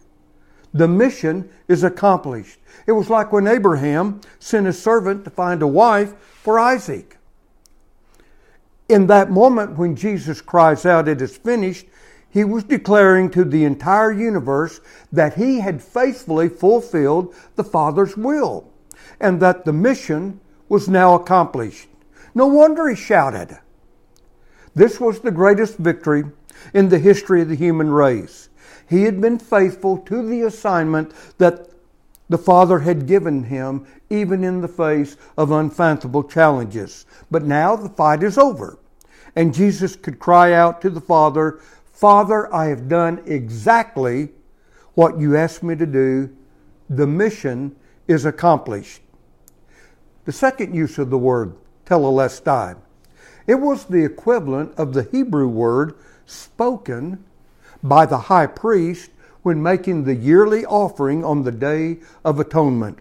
The 0.73 0.89
mission 0.89 1.49
is 1.69 1.83
accomplished. 1.83 2.59
It 2.87 2.93
was 2.93 3.11
like 3.11 3.33
when 3.33 3.47
Abraham 3.47 4.21
sent 4.39 4.67
his 4.67 4.81
servant 4.81 5.25
to 5.25 5.31
find 5.31 5.63
a 5.63 5.67
wife 5.67 6.15
for 6.43 6.59
Isaac. 6.59 7.17
In 8.89 9.07
that 9.07 9.31
moment 9.31 9.79
when 9.79 9.97
Jesus 9.97 10.41
cries 10.41 10.85
out, 10.85 11.09
It 11.09 11.23
is 11.23 11.37
finished, 11.37 11.87
he 12.31 12.45
was 12.45 12.65
declaring 12.65 13.31
to 13.31 13.45
the 13.45 13.65
entire 13.65 14.13
universe 14.13 14.81
that 15.13 15.35
he 15.35 15.61
had 15.61 15.83
faithfully 15.83 16.49
fulfilled 16.49 17.35
the 17.57 17.65
Father's 17.65 18.17
will 18.17 18.71
and 19.21 19.41
that 19.41 19.65
the 19.65 19.73
mission 19.73 20.41
was 20.69 20.89
now 20.89 21.15
accomplished. 21.15 21.89
No 22.35 22.47
wonder 22.47 22.89
he 22.89 22.97
shouted. 22.97 23.59
This 24.75 25.01
was 25.01 25.21
the 25.21 25.33
greatest 25.33 25.77
victory 25.79 26.25
in 26.73 26.89
the 26.89 26.99
history 26.99 27.43
of 27.43 27.49
the 27.49 27.57
human 27.57 27.91
race. 27.91 28.49
He 28.89 29.03
had 29.03 29.21
been 29.21 29.39
faithful 29.39 29.99
to 29.99 30.27
the 30.27 30.43
assignment 30.43 31.13
that 31.39 31.71
the 32.29 32.39
Father 32.39 32.79
had 32.79 33.07
given 33.07 33.45
him, 33.45 33.87
even 34.09 34.45
in 34.45 34.61
the 34.61 34.69
face 34.69 35.17
of 35.37 35.51
unfathomable 35.51 36.23
challenges. 36.23 37.05
But 37.31 37.45
now 37.45 37.75
the 37.75 37.89
fight 37.89 38.23
is 38.23 38.39
over, 38.39 38.79
and 39.35 39.53
Jesus 39.53 39.97
could 39.97 40.21
cry 40.21 40.53
out 40.53 40.81
to 40.83 40.91
the 40.91 41.01
Father, 41.01 41.61
Father, 42.01 42.51
I 42.55 42.69
have 42.69 42.89
done 42.89 43.21
exactly 43.27 44.31
what 44.95 45.21
you 45.21 45.37
asked 45.37 45.63
me 45.63 45.77
to 45.77 45.85
do. 45.85 46.35
The 46.89 47.07
mission 47.07 47.77
is 48.09 48.25
accomplished. 48.25 49.03
The 50.25 50.33
second 50.33 50.75
use 50.75 50.97
of 50.97 51.11
the 51.11 51.19
word 51.19 51.53
tetelestai, 51.85 52.79
it 53.47 53.57
was 53.57 53.85
the 53.85 54.03
equivalent 54.03 54.73
of 54.79 54.95
the 54.95 55.03
Hebrew 55.13 55.47
word 55.47 55.95
spoken 56.25 57.23
by 57.83 58.07
the 58.07 58.17
high 58.17 58.47
priest 58.47 59.11
when 59.43 59.63
making 59.63 60.05
the 60.05 60.15
yearly 60.15 60.65
offering 60.65 61.23
on 61.23 61.43
the 61.43 61.53
Day 61.53 61.99
of 62.25 62.41
Atonement. 62.41 62.99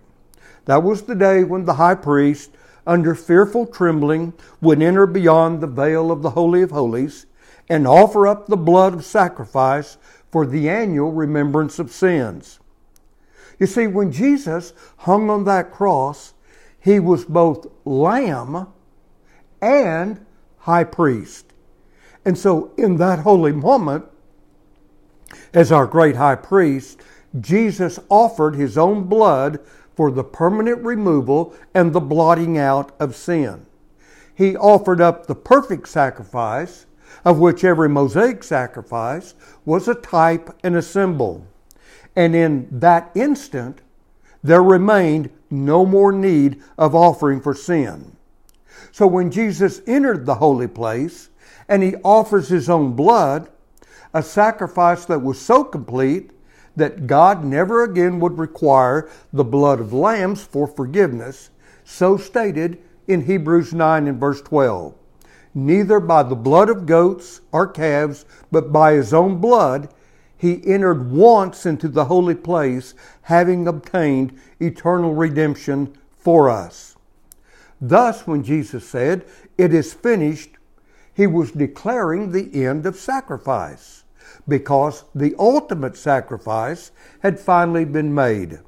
That 0.66 0.84
was 0.84 1.04
the 1.04 1.16
day 1.16 1.46
when 1.46 1.64
the 1.64 1.76
high 1.76 1.96
priest, 1.96 2.52
under 2.86 3.16
fearful 3.16 3.66
trembling, 3.66 4.34
would 4.60 4.82
enter 4.82 5.08
beyond 5.08 5.62
the 5.62 5.68
veil 5.68 6.12
of 6.12 6.22
the 6.22 6.32
Holy 6.32 6.64
of 6.64 6.72
Holies 6.72 7.28
and 7.70 7.88
offer 7.88 8.28
up 8.28 8.48
the 8.48 8.58
blood 8.58 8.94
of 8.94 9.06
sacrifice 9.06 9.98
for 10.32 10.46
the 10.46 10.70
annual 10.70 11.12
remembrance 11.12 11.80
of 11.80 11.92
sins. 11.92 12.60
You 13.60 13.68
see, 13.68 13.88
when 13.88 14.12
Jesus 14.12 14.74
hung 14.98 15.30
on 15.30 15.44
that 15.46 15.72
cross, 15.72 16.34
he 16.80 17.00
was 17.00 17.26
both 17.26 17.68
lamb 17.86 18.68
and 19.62 20.26
high 20.60 20.86
priest. 20.86 21.46
And 22.26 22.38
so, 22.38 22.72
in 22.78 22.98
that 22.98 23.20
holy 23.20 23.52
moment, 23.52 24.06
as 25.54 25.72
our 25.72 25.86
great 25.86 26.16
high 26.16 26.36
priest, 26.36 27.02
Jesus 27.40 28.00
offered 28.10 28.56
his 28.56 28.78
own 28.78 29.04
blood 29.04 29.60
for 29.96 30.12
the 30.12 30.24
permanent 30.24 30.82
removal 30.84 31.54
and 31.74 31.92
the 31.92 32.00
blotting 32.00 32.58
out 32.58 32.94
of 33.00 33.16
sin. 33.16 33.66
He 34.34 34.56
offered 34.56 35.02
up 35.02 35.26
the 35.26 35.36
perfect 35.36 35.90
sacrifice, 35.90 36.86
of 37.26 37.40
which 37.40 37.64
every 37.64 37.90
Mosaic 37.90 38.44
sacrifice 38.44 39.34
was 39.66 39.88
a 39.88 39.96
type 39.96 40.50
and 40.64 40.76
a 40.76 40.82
symbol. 40.82 41.46
And 42.16 42.36
in 42.36 42.68
that 42.72 43.12
instant, 43.16 43.82
there 44.44 44.64
remained 44.64 45.30
no 45.50 45.86
more 45.86 46.12
need 46.12 46.62
of 46.78 46.96
offering 46.96 47.42
for 47.42 47.54
sin. 47.54 48.16
So 48.92 49.08
when 49.08 49.32
Jesus 49.32 49.82
entered 49.88 50.26
the 50.26 50.36
holy 50.36 50.68
place 50.68 51.30
and 51.68 51.84
he 51.84 51.96
offers 51.98 52.50
his 52.50 52.70
own 52.70 52.94
blood, 52.94 53.50
a 54.14 54.24
sacrifice 54.24 55.06
that 55.06 55.22
was 55.22 55.40
so 55.40 55.64
complete 55.64 56.32
that 56.76 57.08
God 57.08 57.44
never 57.44 57.84
again 57.84 58.20
would 58.20 58.38
require 58.38 59.10
the 59.32 59.44
blood 59.44 59.80
of 59.80 59.94
lambs 59.94 60.44
for 60.44 60.66
forgiveness, 60.66 61.50
so 61.84 62.18
stated 62.18 62.80
in 63.08 63.26
Hebrews 63.26 63.74
9 63.74 64.08
and 64.08 64.20
verse 64.20 64.42
12. 64.42 64.96
Neither 65.66 66.00
by 66.00 66.24
the 66.24 66.36
blood 66.36 66.70
of 66.70 66.86
goats 66.86 67.42
or 67.52 67.68
calves, 67.68 68.26
but 68.50 68.72
by 68.72 68.94
his 68.94 69.14
own 69.14 69.42
blood, 69.42 69.90
he 70.38 70.66
entered 70.66 71.12
once 71.12 71.66
into 71.66 71.90
the 71.90 72.06
holy 72.06 72.36
place, 72.36 72.94
having 73.24 73.68
obtained 73.68 74.40
eternal 74.62 75.14
redemption 75.14 75.98
for 76.18 76.50
us. 76.50 76.96
Thus, 77.82 78.26
when 78.26 78.44
Jesus 78.44 78.88
said, 78.88 79.26
It 79.58 79.74
is 79.74 79.94
finished, 79.94 80.52
he 81.14 81.28
was 81.28 81.52
declaring 81.52 82.32
the 82.32 82.66
end 82.66 82.86
of 82.86 82.96
sacrifice 82.96 84.06
because 84.48 85.04
the 85.14 85.36
ultimate 85.38 85.98
sacrifice 85.98 86.92
had 87.20 87.38
finally 87.38 87.84
been 87.84 88.14
made. 88.14 88.60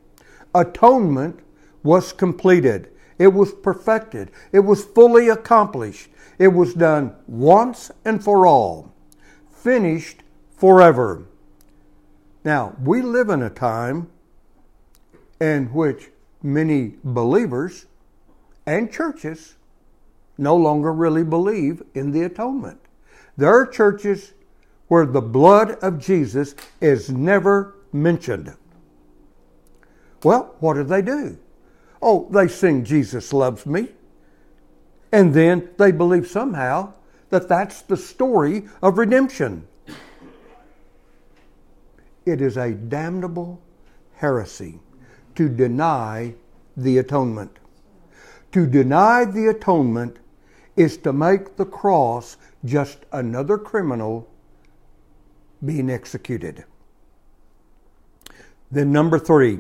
Atonement 0.54 1.40
was 1.84 2.12
completed. 2.12 2.90
It 3.22 3.36
was 3.36 3.54
perfected. 3.54 4.32
It 4.52 4.62
was 4.62 4.84
fully 4.84 5.30
accomplished. 5.30 6.10
It 6.40 6.48
was 6.48 6.74
done 6.74 7.14
once 7.28 7.92
and 8.04 8.24
for 8.24 8.48
all. 8.48 8.96
Finished 9.52 10.24
forever. 10.58 11.26
Now, 12.44 12.76
we 12.84 13.04
live 13.04 13.30
in 13.30 13.44
a 13.44 13.52
time 13.52 14.10
in 15.40 15.68
which 15.68 16.10
many 16.42 16.96
believers 17.04 17.86
and 18.66 18.92
churches 18.92 19.54
no 20.40 20.56
longer 20.56 20.92
really 20.92 21.24
believe 21.24 21.84
in 21.94 22.14
the 22.14 22.24
atonement. 22.24 22.80
There 23.38 23.54
are 23.54 23.68
churches 23.68 24.34
where 24.88 25.06
the 25.06 25.22
blood 25.22 25.74
of 25.84 26.00
Jesus 26.00 26.56
is 26.82 27.12
never 27.12 27.76
mentioned. 27.94 28.56
Well, 30.24 30.56
what 30.60 30.74
do 30.74 30.84
they 30.84 31.04
do? 31.04 31.38
Oh, 32.02 32.28
they 32.32 32.48
sing 32.48 32.84
Jesus 32.84 33.32
loves 33.32 33.66
me. 33.66 33.90
And 35.12 35.34
then 35.34 35.70
they 35.78 35.92
believe 35.92 36.28
somehow 36.28 36.94
that 37.30 37.48
that's 37.48 37.82
the 37.82 37.98
story 37.98 38.68
of 38.82 38.98
redemption. 38.98 39.68
It 42.26 42.42
is 42.42 42.58
a 42.58 42.72
damnable 42.72 43.62
heresy 44.16 44.80
to 45.36 45.50
deny 45.50 46.36
the 46.78 46.98
atonement. 46.98 47.58
To 48.52 48.68
deny 48.68 49.26
the 49.26 49.48
atonement 49.48 50.18
is 50.76 50.98
to 50.98 51.14
make 51.14 51.58
the 51.58 51.66
cross 51.66 52.38
just 52.64 53.00
another 53.12 53.58
criminal 53.58 54.28
being 55.64 55.90
executed. 55.90 56.66
Then, 58.72 58.92
number 58.92 59.20
three, 59.20 59.60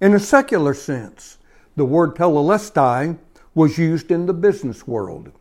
in 0.00 0.14
a 0.14 0.18
secular 0.18 0.74
sense, 0.74 1.38
the 1.76 1.84
word 1.84 2.14
tetelestai 2.14 3.18
was 3.54 3.78
used 3.78 4.10
in 4.10 4.26
the 4.26 4.34
business 4.34 4.86
world. 4.86 5.32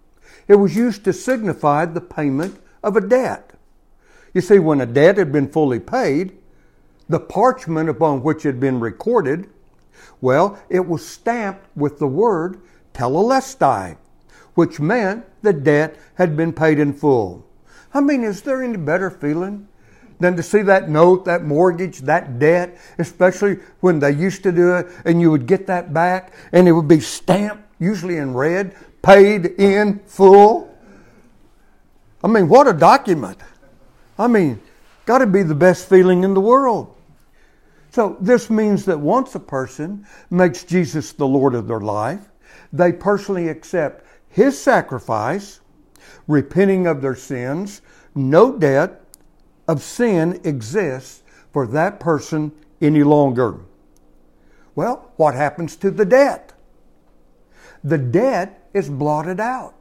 It 0.48 0.56
was 0.56 0.76
used 0.76 1.04
to 1.06 1.14
signify 1.14 1.86
the 1.86 2.02
payment 2.02 2.60
of 2.84 2.96
a 2.96 3.02
debt. 3.02 3.52
You 4.34 4.42
see, 4.42 4.60
when 4.60 4.82
a 4.82 4.86
debt 4.86 5.18
had 5.18 5.32
been 5.32 5.48
fully 5.48 5.80
paid, 5.80 6.38
the 7.08 7.20
parchment 7.20 7.90
upon 7.90 8.24
which 8.24 8.46
it 8.46 8.50
had 8.50 8.60
been 8.60 8.80
recorded, 8.80 9.50
well, 10.22 10.60
it 10.70 10.88
was 10.88 11.06
stamped 11.06 11.66
with 11.76 12.00
the 12.00 12.08
word 12.08 12.60
tetelestai, 12.94 13.98
which 14.56 14.80
meant 14.80 15.26
the 15.42 15.54
debt 15.54 15.98
had 16.16 16.36
been 16.36 16.54
paid 16.54 16.80
in 16.80 16.94
full. 16.94 17.46
I 17.94 18.02
mean, 18.02 18.24
is 18.24 18.42
there 18.42 18.64
any 18.64 18.78
better 18.78 19.10
feeling 19.10 19.68
than 20.20 20.36
to 20.36 20.44
see 20.44 20.62
that 20.62 20.90
note, 20.90 21.26
that 21.26 21.44
mortgage, 21.44 22.00
that 22.00 22.40
debt, 22.40 22.78
especially 22.98 23.60
when 23.80 24.00
they 24.00 24.12
used 24.12 24.44
to 24.44 24.52
do 24.52 24.76
it 24.76 24.88
and 25.06 25.20
you 25.22 25.32
would 25.32 25.46
get 25.46 25.68
that 25.68 25.94
back 25.94 26.34
and 26.52 26.68
it 26.68 26.72
would 26.72 26.88
be 26.88 27.00
stamped, 27.00 27.64
usually 27.80 28.18
in 28.18 28.34
red, 28.34 28.76
paid 29.02 29.46
in 29.60 30.00
full. 30.06 30.76
I 32.24 32.28
mean, 32.28 32.48
what 32.48 32.68
a 32.68 32.74
document. 32.74 33.38
I 34.18 34.28
mean, 34.28 34.62
got 35.06 35.20
to 35.20 35.28
be 35.28 35.44
the 35.44 35.56
best 35.56 35.90
feeling 35.90 36.24
in 36.24 36.34
the 36.34 36.42
world. 36.42 36.96
So, 37.92 38.18
this 38.20 38.50
means 38.50 38.86
that 38.86 39.00
once 39.00 39.36
a 39.36 39.40
person 39.40 40.08
makes 40.32 40.64
Jesus 40.64 41.12
the 41.12 41.28
Lord 41.28 41.54
of 41.54 41.68
their 41.68 41.80
life, 41.80 42.22
they 42.72 42.92
personally 42.92 43.50
accept 43.50 44.06
his 44.30 44.60
sacrifice, 44.60 45.60
repenting 46.28 46.88
of 46.88 47.04
their 47.04 47.16
sins, 47.16 47.84
no 48.16 48.58
debt, 48.58 49.03
of 49.68 49.82
sin 49.82 50.40
exists 50.44 51.24
for 51.52 51.68
that 51.68 52.00
person 52.00 52.52
any 52.82 53.04
longer. 53.04 53.60
Well, 54.76 55.12
what 55.18 55.36
happens 55.36 55.76
to 55.78 55.92
the 55.92 56.06
debt? 56.06 56.54
The 57.84 57.98
debt 57.98 58.68
is 58.74 58.90
blotted 58.90 59.40
out. 59.40 59.76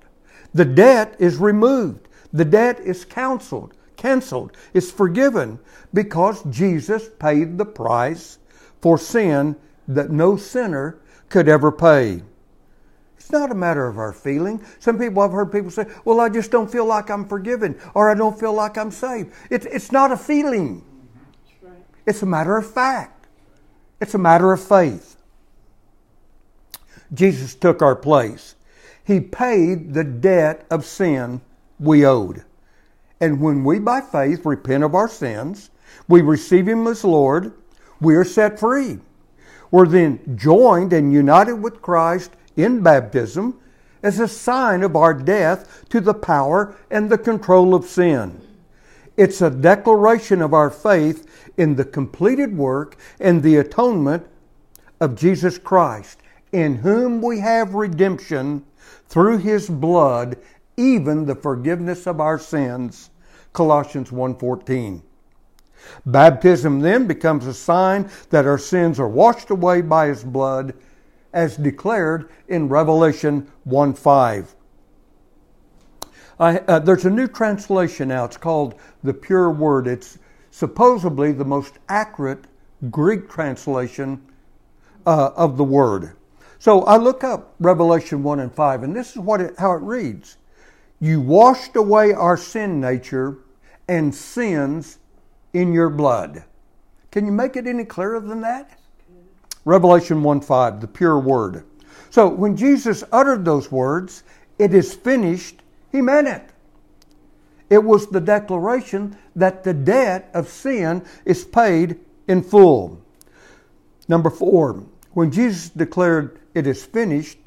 The 0.52 0.64
debt 0.64 1.16
is 1.18 1.36
removed. 1.38 2.08
The 2.32 2.44
debt 2.44 2.80
is 2.80 3.04
counseled, 3.04 3.74
canceled, 3.96 4.56
is 4.74 4.90
forgiven 4.90 5.58
because 5.94 6.42
Jesus 6.44 7.08
paid 7.18 7.58
the 7.58 7.64
price 7.64 8.38
for 8.80 8.98
sin 8.98 9.56
that 9.88 10.10
no 10.10 10.36
sinner 10.36 10.98
could 11.28 11.48
ever 11.48 11.72
pay. 11.72 12.22
Not 13.32 13.50
a 13.50 13.54
matter 13.54 13.86
of 13.88 13.96
our 13.96 14.12
feeling. 14.12 14.62
Some 14.78 14.98
people, 14.98 15.22
I've 15.22 15.32
heard 15.32 15.50
people 15.50 15.70
say, 15.70 15.86
well, 16.04 16.20
I 16.20 16.28
just 16.28 16.50
don't 16.50 16.70
feel 16.70 16.84
like 16.84 17.10
I'm 17.10 17.26
forgiven 17.26 17.80
or 17.94 18.10
I 18.10 18.14
don't 18.14 18.38
feel 18.38 18.52
like 18.52 18.76
I'm 18.76 18.90
saved. 18.90 19.32
It, 19.50 19.64
it's 19.64 19.90
not 19.90 20.12
a 20.12 20.16
feeling, 20.16 20.84
it's 22.04 22.22
a 22.22 22.26
matter 22.26 22.56
of 22.58 22.70
fact, 22.70 23.26
it's 24.00 24.14
a 24.14 24.18
matter 24.18 24.52
of 24.52 24.62
faith. 24.62 25.16
Jesus 27.14 27.54
took 27.54 27.80
our 27.80 27.96
place. 27.96 28.54
He 29.04 29.20
paid 29.20 29.94
the 29.94 30.04
debt 30.04 30.66
of 30.70 30.84
sin 30.84 31.40
we 31.80 32.04
owed. 32.04 32.44
And 33.20 33.40
when 33.40 33.64
we, 33.64 33.78
by 33.78 34.00
faith, 34.00 34.44
repent 34.44 34.84
of 34.84 34.94
our 34.94 35.08
sins, 35.08 35.70
we 36.08 36.20
receive 36.20 36.68
Him 36.68 36.86
as 36.86 37.04
Lord, 37.04 37.52
we 38.00 38.14
are 38.14 38.24
set 38.24 38.58
free. 38.58 38.98
We're 39.70 39.86
then 39.86 40.36
joined 40.36 40.92
and 40.92 41.12
united 41.12 41.54
with 41.54 41.80
Christ 41.80 42.32
in 42.56 42.82
baptism 42.82 43.58
as 44.02 44.18
a 44.18 44.28
sign 44.28 44.82
of 44.82 44.96
our 44.96 45.14
death 45.14 45.84
to 45.88 46.00
the 46.00 46.14
power 46.14 46.74
and 46.90 47.08
the 47.08 47.18
control 47.18 47.74
of 47.74 47.84
sin. 47.84 48.40
It's 49.16 49.42
a 49.42 49.50
declaration 49.50 50.40
of 50.42 50.54
our 50.54 50.70
faith 50.70 51.50
in 51.56 51.76
the 51.76 51.84
completed 51.84 52.56
work 52.56 52.96
and 53.20 53.42
the 53.42 53.56
atonement 53.56 54.26
of 55.00 55.16
Jesus 55.16 55.58
Christ, 55.58 56.20
in 56.50 56.76
whom 56.76 57.20
we 57.20 57.38
have 57.40 57.74
redemption 57.74 58.64
through 59.08 59.38
his 59.38 59.68
blood, 59.68 60.38
even 60.76 61.26
the 61.26 61.34
forgiveness 61.34 62.06
of 62.06 62.20
our 62.20 62.38
sins. 62.38 63.10
Colossians 63.52 64.10
1:14. 64.10 65.02
Baptism 66.06 66.80
then 66.80 67.06
becomes 67.06 67.46
a 67.46 67.52
sign 67.52 68.08
that 68.30 68.46
our 68.46 68.58
sins 68.58 68.98
are 68.98 69.08
washed 69.08 69.50
away 69.50 69.82
by 69.82 70.06
his 70.06 70.24
blood 70.24 70.74
as 71.32 71.56
declared 71.56 72.30
in 72.48 72.68
Revelation 72.68 73.50
1 73.64 73.94
5. 73.94 74.54
I, 76.38 76.58
uh, 76.58 76.78
there's 76.80 77.04
a 77.04 77.10
new 77.10 77.28
translation 77.28 78.08
now. 78.08 78.24
It's 78.24 78.36
called 78.36 78.74
the 79.02 79.14
Pure 79.14 79.50
Word. 79.52 79.86
It's 79.86 80.18
supposedly 80.50 81.32
the 81.32 81.44
most 81.44 81.78
accurate 81.88 82.44
Greek 82.90 83.28
translation 83.30 84.20
uh, 85.06 85.30
of 85.36 85.56
the 85.56 85.64
word. 85.64 86.16
So 86.58 86.82
I 86.82 86.96
look 86.96 87.24
up 87.24 87.54
Revelation 87.58 88.22
1 88.22 88.40
and 88.40 88.54
5, 88.54 88.82
and 88.82 88.94
this 88.94 89.12
is 89.12 89.18
what 89.18 89.40
it, 89.40 89.54
how 89.58 89.72
it 89.72 89.82
reads 89.82 90.36
You 91.00 91.20
washed 91.20 91.76
away 91.76 92.12
our 92.12 92.36
sin 92.36 92.80
nature 92.80 93.38
and 93.88 94.14
sins 94.14 94.98
in 95.52 95.72
your 95.72 95.90
blood. 95.90 96.44
Can 97.10 97.26
you 97.26 97.32
make 97.32 97.56
it 97.56 97.66
any 97.66 97.84
clearer 97.84 98.20
than 98.20 98.40
that? 98.42 98.78
Revelation 99.64 100.22
1 100.22 100.40
5, 100.40 100.80
the 100.80 100.88
pure 100.88 101.18
word. 101.18 101.64
So 102.10 102.28
when 102.28 102.56
Jesus 102.56 103.04
uttered 103.12 103.44
those 103.44 103.70
words, 103.70 104.22
it 104.58 104.74
is 104.74 104.94
finished, 104.94 105.62
he 105.90 106.00
meant 106.00 106.28
it. 106.28 106.48
It 107.70 107.82
was 107.82 108.06
the 108.06 108.20
declaration 108.20 109.16
that 109.34 109.64
the 109.64 109.72
debt 109.72 110.30
of 110.34 110.48
sin 110.48 111.04
is 111.24 111.44
paid 111.44 111.98
in 112.28 112.42
full. 112.42 113.00
Number 114.08 114.30
four, 114.30 114.84
when 115.12 115.30
Jesus 115.30 115.70
declared 115.70 116.38
it 116.54 116.66
is 116.66 116.84
finished, 116.84 117.38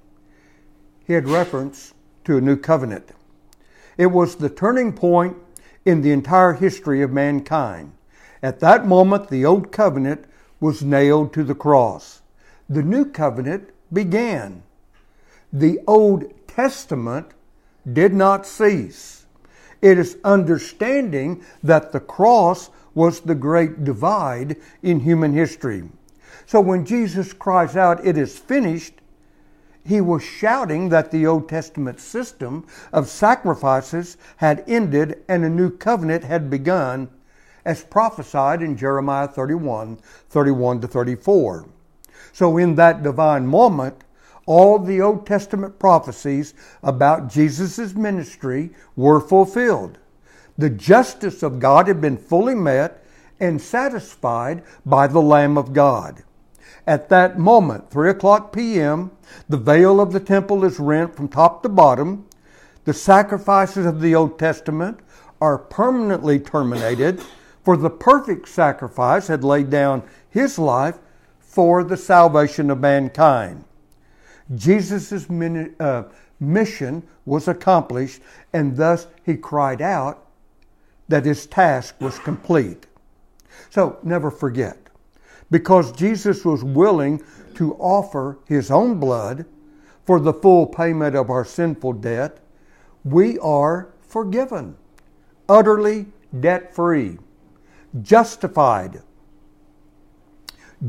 he 1.05 1.13
had 1.13 1.27
reference 1.27 1.93
to 2.23 2.37
a 2.37 2.41
new 2.41 2.57
covenant. 2.57 3.11
It 3.97 4.07
was 4.07 4.35
the 4.35 4.49
turning 4.49 4.93
point 4.93 5.37
in 5.85 6.01
the 6.01 6.11
entire 6.11 6.53
history 6.53 7.01
of 7.01 7.11
mankind. 7.11 7.93
At 8.41 8.59
that 8.61 8.87
moment, 8.87 9.29
the 9.29 9.45
old 9.45 9.71
covenant 9.71 10.25
was 10.65 10.81
nailed 10.81 11.31
to 11.31 11.43
the 11.43 11.53
cross. 11.53 12.23
The 12.67 12.81
new 12.81 13.05
covenant 13.05 13.69
began. 13.93 14.63
The 15.53 15.79
Old 15.85 16.23
Testament 16.47 17.27
did 17.93 18.15
not 18.15 18.47
cease. 18.47 19.27
It 19.83 19.99
is 19.99 20.17
understanding 20.23 21.45
that 21.61 21.91
the 21.91 21.99
cross 21.99 22.71
was 22.95 23.19
the 23.19 23.35
great 23.35 23.83
divide 23.83 24.55
in 24.81 25.01
human 25.01 25.33
history. 25.33 25.83
So 26.47 26.61
when 26.61 26.83
Jesus 26.83 27.31
cries 27.31 27.75
out, 27.75 28.03
It 28.03 28.17
is 28.17 28.39
finished, 28.39 28.95
he 29.85 30.01
was 30.01 30.23
shouting 30.23 30.89
that 30.89 31.11
the 31.11 31.27
Old 31.27 31.47
Testament 31.47 31.99
system 31.99 32.65
of 32.91 33.07
sacrifices 33.07 34.17
had 34.37 34.63
ended 34.65 35.23
and 35.29 35.45
a 35.45 35.49
new 35.49 35.69
covenant 35.69 36.23
had 36.23 36.49
begun, 36.49 37.11
as 37.65 37.83
prophesied 37.83 38.61
in 38.61 38.77
Jeremiah 38.77 39.27
31 39.27 39.97
31 40.29 40.81
to 40.81 40.87
34. 40.87 41.67
So, 42.31 42.57
in 42.57 42.75
that 42.75 43.03
divine 43.03 43.47
moment, 43.47 44.03
all 44.45 44.77
the 44.77 45.01
Old 45.01 45.25
Testament 45.25 45.79
prophecies 45.79 46.53
about 46.83 47.29
Jesus' 47.29 47.95
ministry 47.95 48.71
were 48.95 49.19
fulfilled. 49.19 49.97
The 50.57 50.69
justice 50.69 51.43
of 51.43 51.59
God 51.59 51.87
had 51.87 51.99
been 51.99 52.17
fully 52.17 52.55
met 52.55 53.03
and 53.39 53.61
satisfied 53.61 54.63
by 54.85 55.07
the 55.07 55.21
Lamb 55.21 55.57
of 55.57 55.73
God. 55.73 56.23
At 56.87 57.09
that 57.09 57.39
moment, 57.39 57.89
3 57.89 58.11
o'clock 58.11 58.53
p.m., 58.53 59.11
the 59.49 59.57
veil 59.57 59.99
of 59.99 60.13
the 60.13 60.19
temple 60.19 60.63
is 60.63 60.79
rent 60.79 61.15
from 61.15 61.27
top 61.27 61.63
to 61.63 61.69
bottom. 61.69 62.25
The 62.85 62.93
sacrifices 62.93 63.85
of 63.85 64.01
the 64.01 64.13
Old 64.13 64.37
Testament 64.37 64.99
are 65.41 65.57
permanently 65.57 66.39
terminated, 66.39 67.21
for 67.65 67.75
the 67.75 67.89
perfect 67.89 68.47
sacrifice 68.47 69.27
had 69.27 69.43
laid 69.43 69.71
down 69.71 70.03
his 70.29 70.59
life 70.59 70.99
for 71.39 71.83
the 71.83 71.97
salvation 71.97 72.69
of 72.69 72.79
mankind. 72.79 73.65
Jesus' 74.53 75.27
uh, 75.79 76.03
mission 76.39 77.01
was 77.25 77.47
accomplished, 77.47 78.21
and 78.53 78.77
thus 78.77 79.07
he 79.25 79.35
cried 79.35 79.81
out 79.81 80.27
that 81.07 81.25
his 81.25 81.47
task 81.47 81.95
was 81.99 82.19
complete. 82.19 82.85
So 83.71 83.97
never 84.03 84.29
forget, 84.29 84.77
because 85.49 85.91
Jesus 85.91 86.45
was 86.45 86.63
willing 86.63 87.23
to 87.55 87.73
offer 87.75 88.37
his 88.45 88.69
own 88.69 88.99
blood 88.99 89.45
for 90.05 90.19
the 90.19 90.33
full 90.33 90.67
payment 90.67 91.15
of 91.15 91.31
our 91.31 91.45
sinful 91.45 91.93
debt, 91.93 92.39
we 93.03 93.39
are 93.39 93.89
forgiven, 94.01 94.75
utterly 95.49 96.05
debt 96.39 96.75
free, 96.75 97.17
justified. 98.01 99.01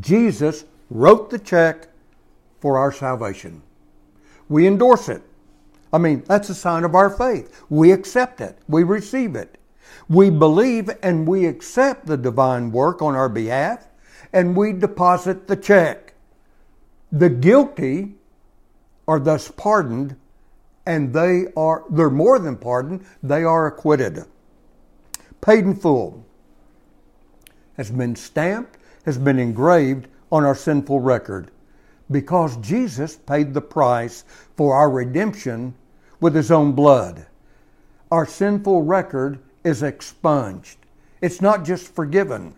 Jesus 0.00 0.64
wrote 0.90 1.30
the 1.30 1.38
check 1.38 1.88
for 2.60 2.78
our 2.78 2.92
salvation. 2.92 3.62
We 4.48 4.66
endorse 4.66 5.08
it. 5.08 5.22
I 5.92 5.98
mean, 5.98 6.24
that's 6.26 6.48
a 6.50 6.54
sign 6.54 6.84
of 6.84 6.94
our 6.94 7.10
faith. 7.10 7.64
We 7.70 7.92
accept 7.92 8.40
it, 8.40 8.58
we 8.68 8.82
receive 8.82 9.36
it. 9.36 9.58
We 10.08 10.30
believe 10.30 10.90
and 11.02 11.26
we 11.26 11.46
accept 11.46 12.06
the 12.06 12.16
divine 12.16 12.70
work 12.72 13.02
on 13.02 13.14
our 13.14 13.28
behalf, 13.28 13.88
and 14.32 14.56
we 14.56 14.72
deposit 14.72 15.46
the 15.46 15.56
check. 15.56 16.14
The 17.12 17.30
guilty 17.30 18.14
are 19.08 19.20
thus 19.20 19.50
pardoned, 19.50 20.16
and 20.84 21.12
they 21.12 21.46
are 21.56 21.84
they're 21.88 22.10
more 22.10 22.38
than 22.38 22.56
pardoned, 22.56 23.06
they 23.22 23.44
are 23.44 23.66
acquitted. 23.66 24.24
Paid 25.40 25.64
in 25.64 25.76
full 25.76 26.25
has 27.76 27.90
been 27.90 28.16
stamped, 28.16 28.78
has 29.04 29.18
been 29.18 29.38
engraved 29.38 30.08
on 30.30 30.44
our 30.44 30.54
sinful 30.54 31.00
record 31.00 31.50
because 32.10 32.56
Jesus 32.58 33.16
paid 33.16 33.52
the 33.52 33.60
price 33.60 34.24
for 34.56 34.74
our 34.74 34.90
redemption 34.90 35.74
with 36.20 36.34
his 36.34 36.50
own 36.50 36.72
blood. 36.72 37.26
Our 38.10 38.26
sinful 38.26 38.82
record 38.82 39.40
is 39.64 39.82
expunged. 39.82 40.78
It's 41.20 41.40
not 41.40 41.64
just 41.64 41.94
forgiven. 41.94 42.54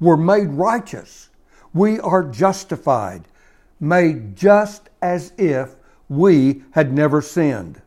We're 0.00 0.16
made 0.16 0.48
righteous. 0.48 1.30
We 1.72 2.00
are 2.00 2.24
justified, 2.24 3.24
made 3.78 4.36
just 4.36 4.88
as 5.00 5.32
if 5.38 5.76
we 6.08 6.62
had 6.72 6.92
never 6.92 7.22
sinned. 7.22 7.80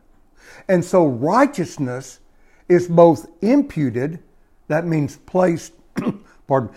And 0.68 0.84
so 0.84 1.06
righteousness 1.06 2.20
is 2.68 2.88
both 2.88 3.26
imputed, 3.42 4.20
that 4.68 4.86
means 4.86 5.16
placed, 5.16 5.74
pardon, 6.46 6.70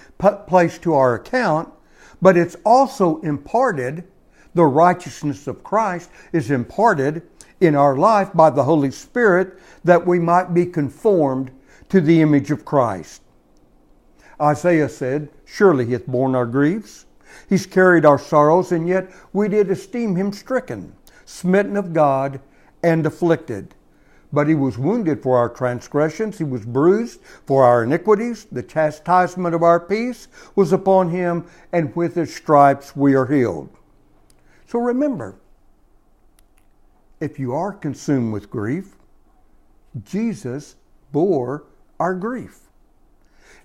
placed 0.47 0.81
to 0.83 0.93
our 0.93 1.15
account, 1.15 1.71
but 2.21 2.37
it's 2.37 2.55
also 2.65 3.19
imparted. 3.21 4.03
The 4.53 4.65
righteousness 4.65 5.47
of 5.47 5.63
Christ 5.63 6.09
is 6.31 6.49
imparted 6.49 7.23
in 7.59 7.75
our 7.75 7.95
life 7.95 8.31
by 8.33 8.49
the 8.49 8.63
Holy 8.63 8.91
Spirit 8.91 9.59
that 9.83 10.05
we 10.05 10.19
might 10.19 10.53
be 10.53 10.65
conformed 10.65 11.51
to 11.89 12.01
the 12.01 12.21
image 12.21 12.51
of 12.51 12.65
Christ. 12.65 13.21
Isaiah 14.41 14.89
said, 14.89 15.29
Surely 15.45 15.85
he 15.85 15.93
hath 15.93 16.07
borne 16.07 16.35
our 16.35 16.45
griefs, 16.45 17.05
he's 17.47 17.65
carried 17.65 18.05
our 18.05 18.19
sorrows, 18.19 18.71
and 18.71 18.87
yet 18.87 19.09
we 19.33 19.47
did 19.47 19.71
esteem 19.71 20.15
him 20.15 20.33
stricken, 20.33 20.93
smitten 21.25 21.77
of 21.77 21.93
God, 21.93 22.39
and 22.83 23.05
afflicted. 23.05 23.73
But 24.33 24.47
he 24.47 24.55
was 24.55 24.77
wounded 24.77 25.21
for 25.21 25.37
our 25.37 25.49
transgressions, 25.49 26.37
he 26.37 26.43
was 26.43 26.65
bruised 26.65 27.21
for 27.45 27.63
our 27.63 27.83
iniquities. 27.83 28.45
The 28.51 28.63
chastisement 28.63 29.55
of 29.55 29.63
our 29.63 29.79
peace 29.79 30.27
was 30.55 30.73
upon 30.73 31.09
him, 31.09 31.45
and 31.71 31.95
with 31.95 32.15
his 32.15 32.35
stripes 32.35 32.95
we 32.95 33.15
are 33.15 33.25
healed. 33.25 33.69
So 34.67 34.79
remember, 34.79 35.35
if 37.19 37.39
you 37.39 37.53
are 37.53 37.71
consumed 37.71 38.33
with 38.33 38.49
grief, 38.49 38.95
Jesus 40.03 40.75
bore 41.11 41.63
our 41.99 42.13
grief. 42.13 42.59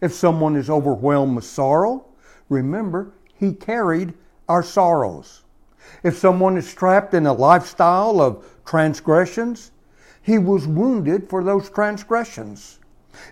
If 0.00 0.12
someone 0.12 0.56
is 0.56 0.70
overwhelmed 0.70 1.36
with 1.36 1.44
sorrow, 1.44 2.06
remember, 2.48 3.12
He 3.34 3.52
carried 3.52 4.14
our 4.48 4.62
sorrows. 4.62 5.42
If 6.02 6.18
someone 6.18 6.56
is 6.56 6.72
trapped 6.72 7.14
in 7.14 7.26
a 7.26 7.32
lifestyle 7.32 8.20
of 8.20 8.44
transgressions, 8.64 9.72
He 10.22 10.38
was 10.38 10.66
wounded 10.66 11.28
for 11.28 11.42
those 11.42 11.70
transgressions. 11.70 12.78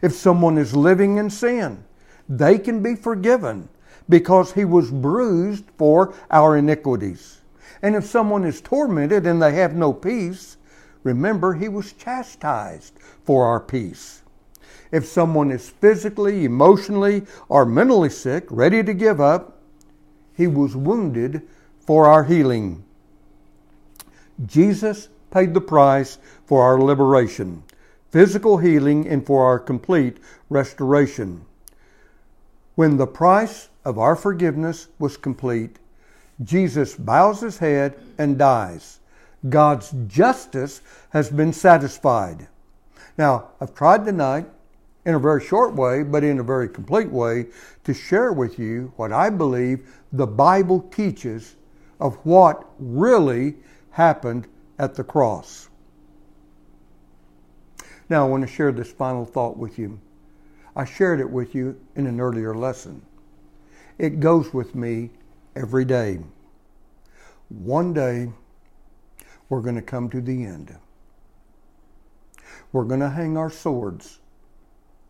If 0.03 0.12
someone 0.12 0.59
is 0.59 0.74
living 0.74 1.16
in 1.16 1.31
sin, 1.31 1.85
they 2.29 2.59
can 2.59 2.83
be 2.83 2.94
forgiven 2.94 3.68
because 4.09 4.53
He 4.53 4.64
was 4.64 4.90
bruised 4.90 5.64
for 5.77 6.14
our 6.31 6.57
iniquities. 6.57 7.40
And 7.83 7.94
if 7.94 8.05
someone 8.05 8.44
is 8.44 8.61
tormented 8.61 9.27
and 9.27 9.40
they 9.40 9.53
have 9.55 9.74
no 9.74 9.92
peace, 9.92 10.57
remember 11.03 11.55
He 11.55 11.68
was 11.68 11.92
chastised 11.92 12.94
for 13.24 13.44
our 13.44 13.61
peace. 13.61 14.22
If 14.90 15.05
someone 15.07 15.51
is 15.51 15.68
physically, 15.68 16.44
emotionally, 16.44 17.27
or 17.48 17.66
mentally 17.66 18.09
sick, 18.09 18.46
ready 18.48 18.83
to 18.83 18.94
give 18.94 19.20
up, 19.20 19.59
he 20.33 20.46
was 20.46 20.77
wounded 20.77 21.42
for 21.81 22.07
our 22.07 22.24
healing. 22.24 22.85
Jesus 24.46 25.09
paid 25.31 25.55
the 25.55 25.61
price 25.61 26.19
for 26.47 26.62
our 26.62 26.81
liberation, 26.81 27.62
physical 28.11 28.59
healing, 28.59 29.07
and 29.07 29.25
for 29.25 29.45
our 29.45 29.59
complete 29.59 30.19
restoration. 30.49 31.45
When 32.75 32.97
the 32.97 33.07
price 33.07 33.69
of 33.85 33.99
our 33.99 34.17
forgiveness 34.17 34.88
was 34.99 35.17
complete, 35.17 35.79
Jesus 36.43 36.95
bows 36.95 37.41
his 37.41 37.59
head 37.59 37.99
and 38.17 38.38
dies. 38.38 39.01
God's 39.49 39.93
justice 40.07 40.81
has 41.11 41.31
been 41.31 41.53
satisfied. 41.53 42.47
Now, 43.17 43.49
I've 43.61 43.75
tried 43.75 44.05
tonight 44.05 44.47
in 45.05 45.14
a 45.14 45.19
very 45.19 45.45
short 45.45 45.75
way, 45.75 46.03
but 46.03 46.23
in 46.23 46.38
a 46.38 46.43
very 46.45 46.69
complete 46.69 47.11
way, 47.11 47.47
to 47.85 47.95
share 47.95 48.33
with 48.33 48.59
you 48.59 48.93
what 48.97 49.12
I 49.12 49.31
believe 49.31 49.88
the 50.12 50.27
Bible 50.27 50.81
teaches 50.93 51.57
of 51.99 52.14
what 52.25 52.64
really 52.79 53.57
happened 53.91 54.47
at 54.79 54.95
the 54.95 55.05
cross. 55.05 55.69
Now, 58.09 58.25
I 58.25 58.29
want 58.29 58.43
to 58.47 58.53
share 58.53 58.73
this 58.73 58.91
final 58.91 59.25
thought 59.25 59.57
with 59.57 59.79
you. 59.79 60.01
I 60.75 60.85
shared 60.85 61.21
it 61.21 61.31
with 61.31 61.55
you 61.55 61.79
in 61.97 62.07
an 62.07 62.21
earlier 62.21 62.55
lesson. 62.55 63.03
It 63.99 64.21
goes 64.21 64.55
with 64.55 64.75
me 64.75 65.11
every 65.57 65.85
day. 65.85 66.21
One 67.49 67.93
day, 67.93 68.31
we're 69.49 69.61
going 69.61 69.75
to 69.75 69.83
come 69.83 70.09
to 70.11 70.21
the 70.21 70.45
end. 70.45 70.77
We're 72.73 72.85
going 72.85 73.01
to 73.01 73.11
hang 73.11 73.37
our 73.37 73.51
swords 73.51 74.21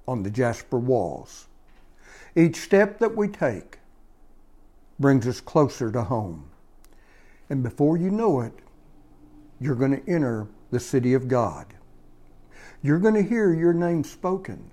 on 0.06 0.22
the 0.22 0.30
jasper 0.30 0.78
walls. 0.78 1.48
Each 2.34 2.56
step 2.56 2.98
that 3.00 3.16
we 3.16 3.28
take 3.28 3.78
brings 4.98 5.26
us 5.26 5.40
closer 5.40 5.90
to 5.92 6.04
home. 6.04 6.48
And 7.50 7.62
before 7.62 7.96
you 7.96 8.10
know 8.10 8.40
it, 8.40 8.52
you're 9.60 9.74
going 9.74 10.00
to 10.00 10.10
enter 10.10 10.46
the 10.70 10.80
city 10.80 11.14
of 11.14 11.28
God. 11.28 11.66
You're 12.82 12.98
going 12.98 13.14
to 13.14 13.22
hear 13.22 13.52
your 13.52 13.72
name 13.72 14.04
spoken 14.04 14.70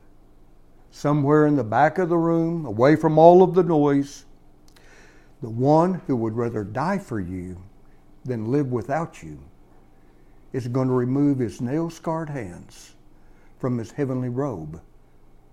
somewhere 0.96 1.46
in 1.46 1.58
the 1.58 1.64
back 1.64 1.98
of 1.98 2.08
the 2.08 2.18
room, 2.18 2.66
away 2.66 2.96
from 2.96 3.18
all 3.18 3.44
of 3.44 3.54
the 3.54 3.64
noise. 3.64 4.26
The 5.42 5.50
one 5.50 5.96
who 6.08 6.16
would 6.16 6.38
rather 6.38 6.64
die 6.64 7.00
for 7.00 7.20
you 7.20 7.62
than 8.24 8.52
live 8.52 8.72
without 8.72 9.22
you 9.22 9.40
is 10.54 10.70
going 10.70 10.88
to 10.88 10.94
remove 10.94 11.40
his 11.40 11.60
nail 11.60 11.90
scarred 11.90 12.30
hands 12.30 12.96
from 13.60 13.78
his 13.78 13.92
heavenly 13.92 14.30
robe 14.30 14.82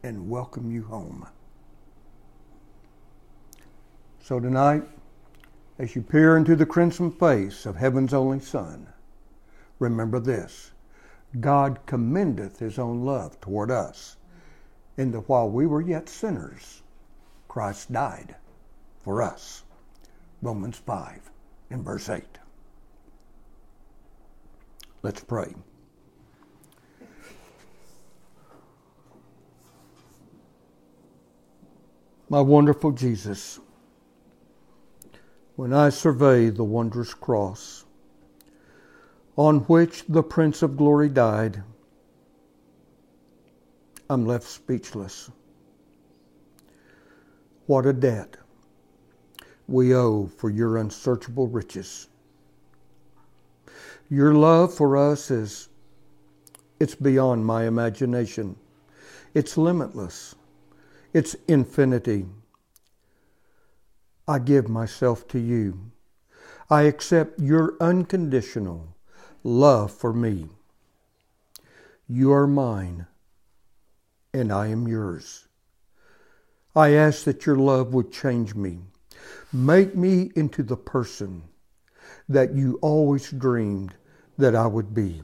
and 0.05 0.29
welcome 0.29 0.71
you 0.71 0.85
home. 0.85 1.27
So 4.21 4.38
tonight, 4.38 4.85
as 5.81 5.97
you 5.97 6.03
peer 6.03 6.37
into 6.37 6.55
the 6.55 6.66
crimson 6.66 7.11
face 7.11 7.66
of 7.66 7.75
heaven's 7.75 8.14
only 8.14 8.38
Son, 8.38 8.87
remember 9.83 10.21
this 10.21 10.73
God 11.40 11.81
commendeth 11.87 12.59
his 12.59 12.79
own 12.79 13.05
love 13.05 13.40
toward 13.40 13.71
us, 13.71 14.16
in 14.97 15.11
that 15.12 15.29
while 15.29 15.51
we 15.51 15.66
were 15.66 15.81
yet 15.81 16.09
sinners, 16.09 16.83
Christ 17.49 17.92
died 17.92 18.37
for 19.03 19.21
us. 19.21 19.64
Romans 20.40 20.79
5 20.79 21.31
and 21.71 21.85
verse 21.85 22.09
8. 22.09 22.25
Let's 25.03 25.23
pray. 25.25 25.55
My 32.29 32.40
wonderful 32.40 32.92
Jesus, 32.92 33.61
when 35.57 35.73
I 35.73 35.90
survey 35.90 36.49
the 36.49 36.64
wondrous 36.64 37.12
cross 37.12 37.82
on 39.37 39.61
which 39.61 40.05
the 40.07 40.23
Prince 40.23 40.62
of 40.62 40.77
Glory 40.77 41.09
died, 41.09 41.62
I'm 44.11 44.27
left 44.27 44.45
speechless. 44.45 45.31
What 47.66 47.87
a 47.87 47.92
debt 47.92 48.37
we 49.66 49.95
owe 49.95 50.27
for 50.27 50.51
your 50.51 50.77
unsearchable 50.77 51.49
riches. 51.49 52.09
Your 54.11 54.35
love 54.35 54.75
for 54.75 54.99
us 54.99 55.31
is 55.31 55.68
it's 56.79 56.95
beyond 56.95 57.47
my 57.47 57.64
imagination. 57.66 58.57
It's 59.33 59.57
limitless. 59.57 60.35
It's 61.14 61.35
infinity. 61.49 62.27
I 64.29 64.38
give 64.40 64.68
myself 64.68 65.27
to 65.29 65.38
you. 65.38 65.90
I 66.68 66.83
accept 66.83 67.40
your 67.40 67.77
unconditional 67.81 68.91
love 69.44 69.90
for 69.90 70.12
me. 70.12 70.48
You 72.09 72.33
are 72.33 72.46
mine, 72.46 73.07
and 74.33 74.52
I 74.52 74.68
am 74.68 74.87
yours. 74.87 75.48
I 76.74 76.90
ask 76.90 77.24
that 77.24 77.44
your 77.44 77.57
love 77.57 77.92
would 77.92 78.12
change 78.12 78.55
me, 78.55 78.81
make 79.52 79.94
me 79.94 80.31
into 80.35 80.62
the 80.62 80.76
person 80.76 81.42
that 82.28 82.55
you 82.55 82.78
always 82.81 83.31
dreamed 83.31 83.94
that 84.38 84.55
I 84.55 84.66
would 84.66 84.94
be. 84.94 85.22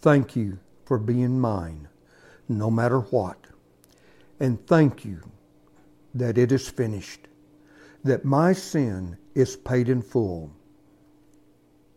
Thank 0.00 0.36
you 0.36 0.58
for 0.84 0.98
being 0.98 1.38
mine, 1.40 1.88
no 2.48 2.70
matter 2.70 3.00
what. 3.00 3.38
And 4.40 4.64
thank 4.66 5.04
you 5.04 5.20
that 6.14 6.38
it 6.38 6.52
is 6.52 6.68
finished, 6.68 7.28
that 8.04 8.24
my 8.24 8.52
sin 8.52 9.18
is 9.34 9.56
paid 9.56 9.88
in 9.88 10.00
full. 10.00 10.50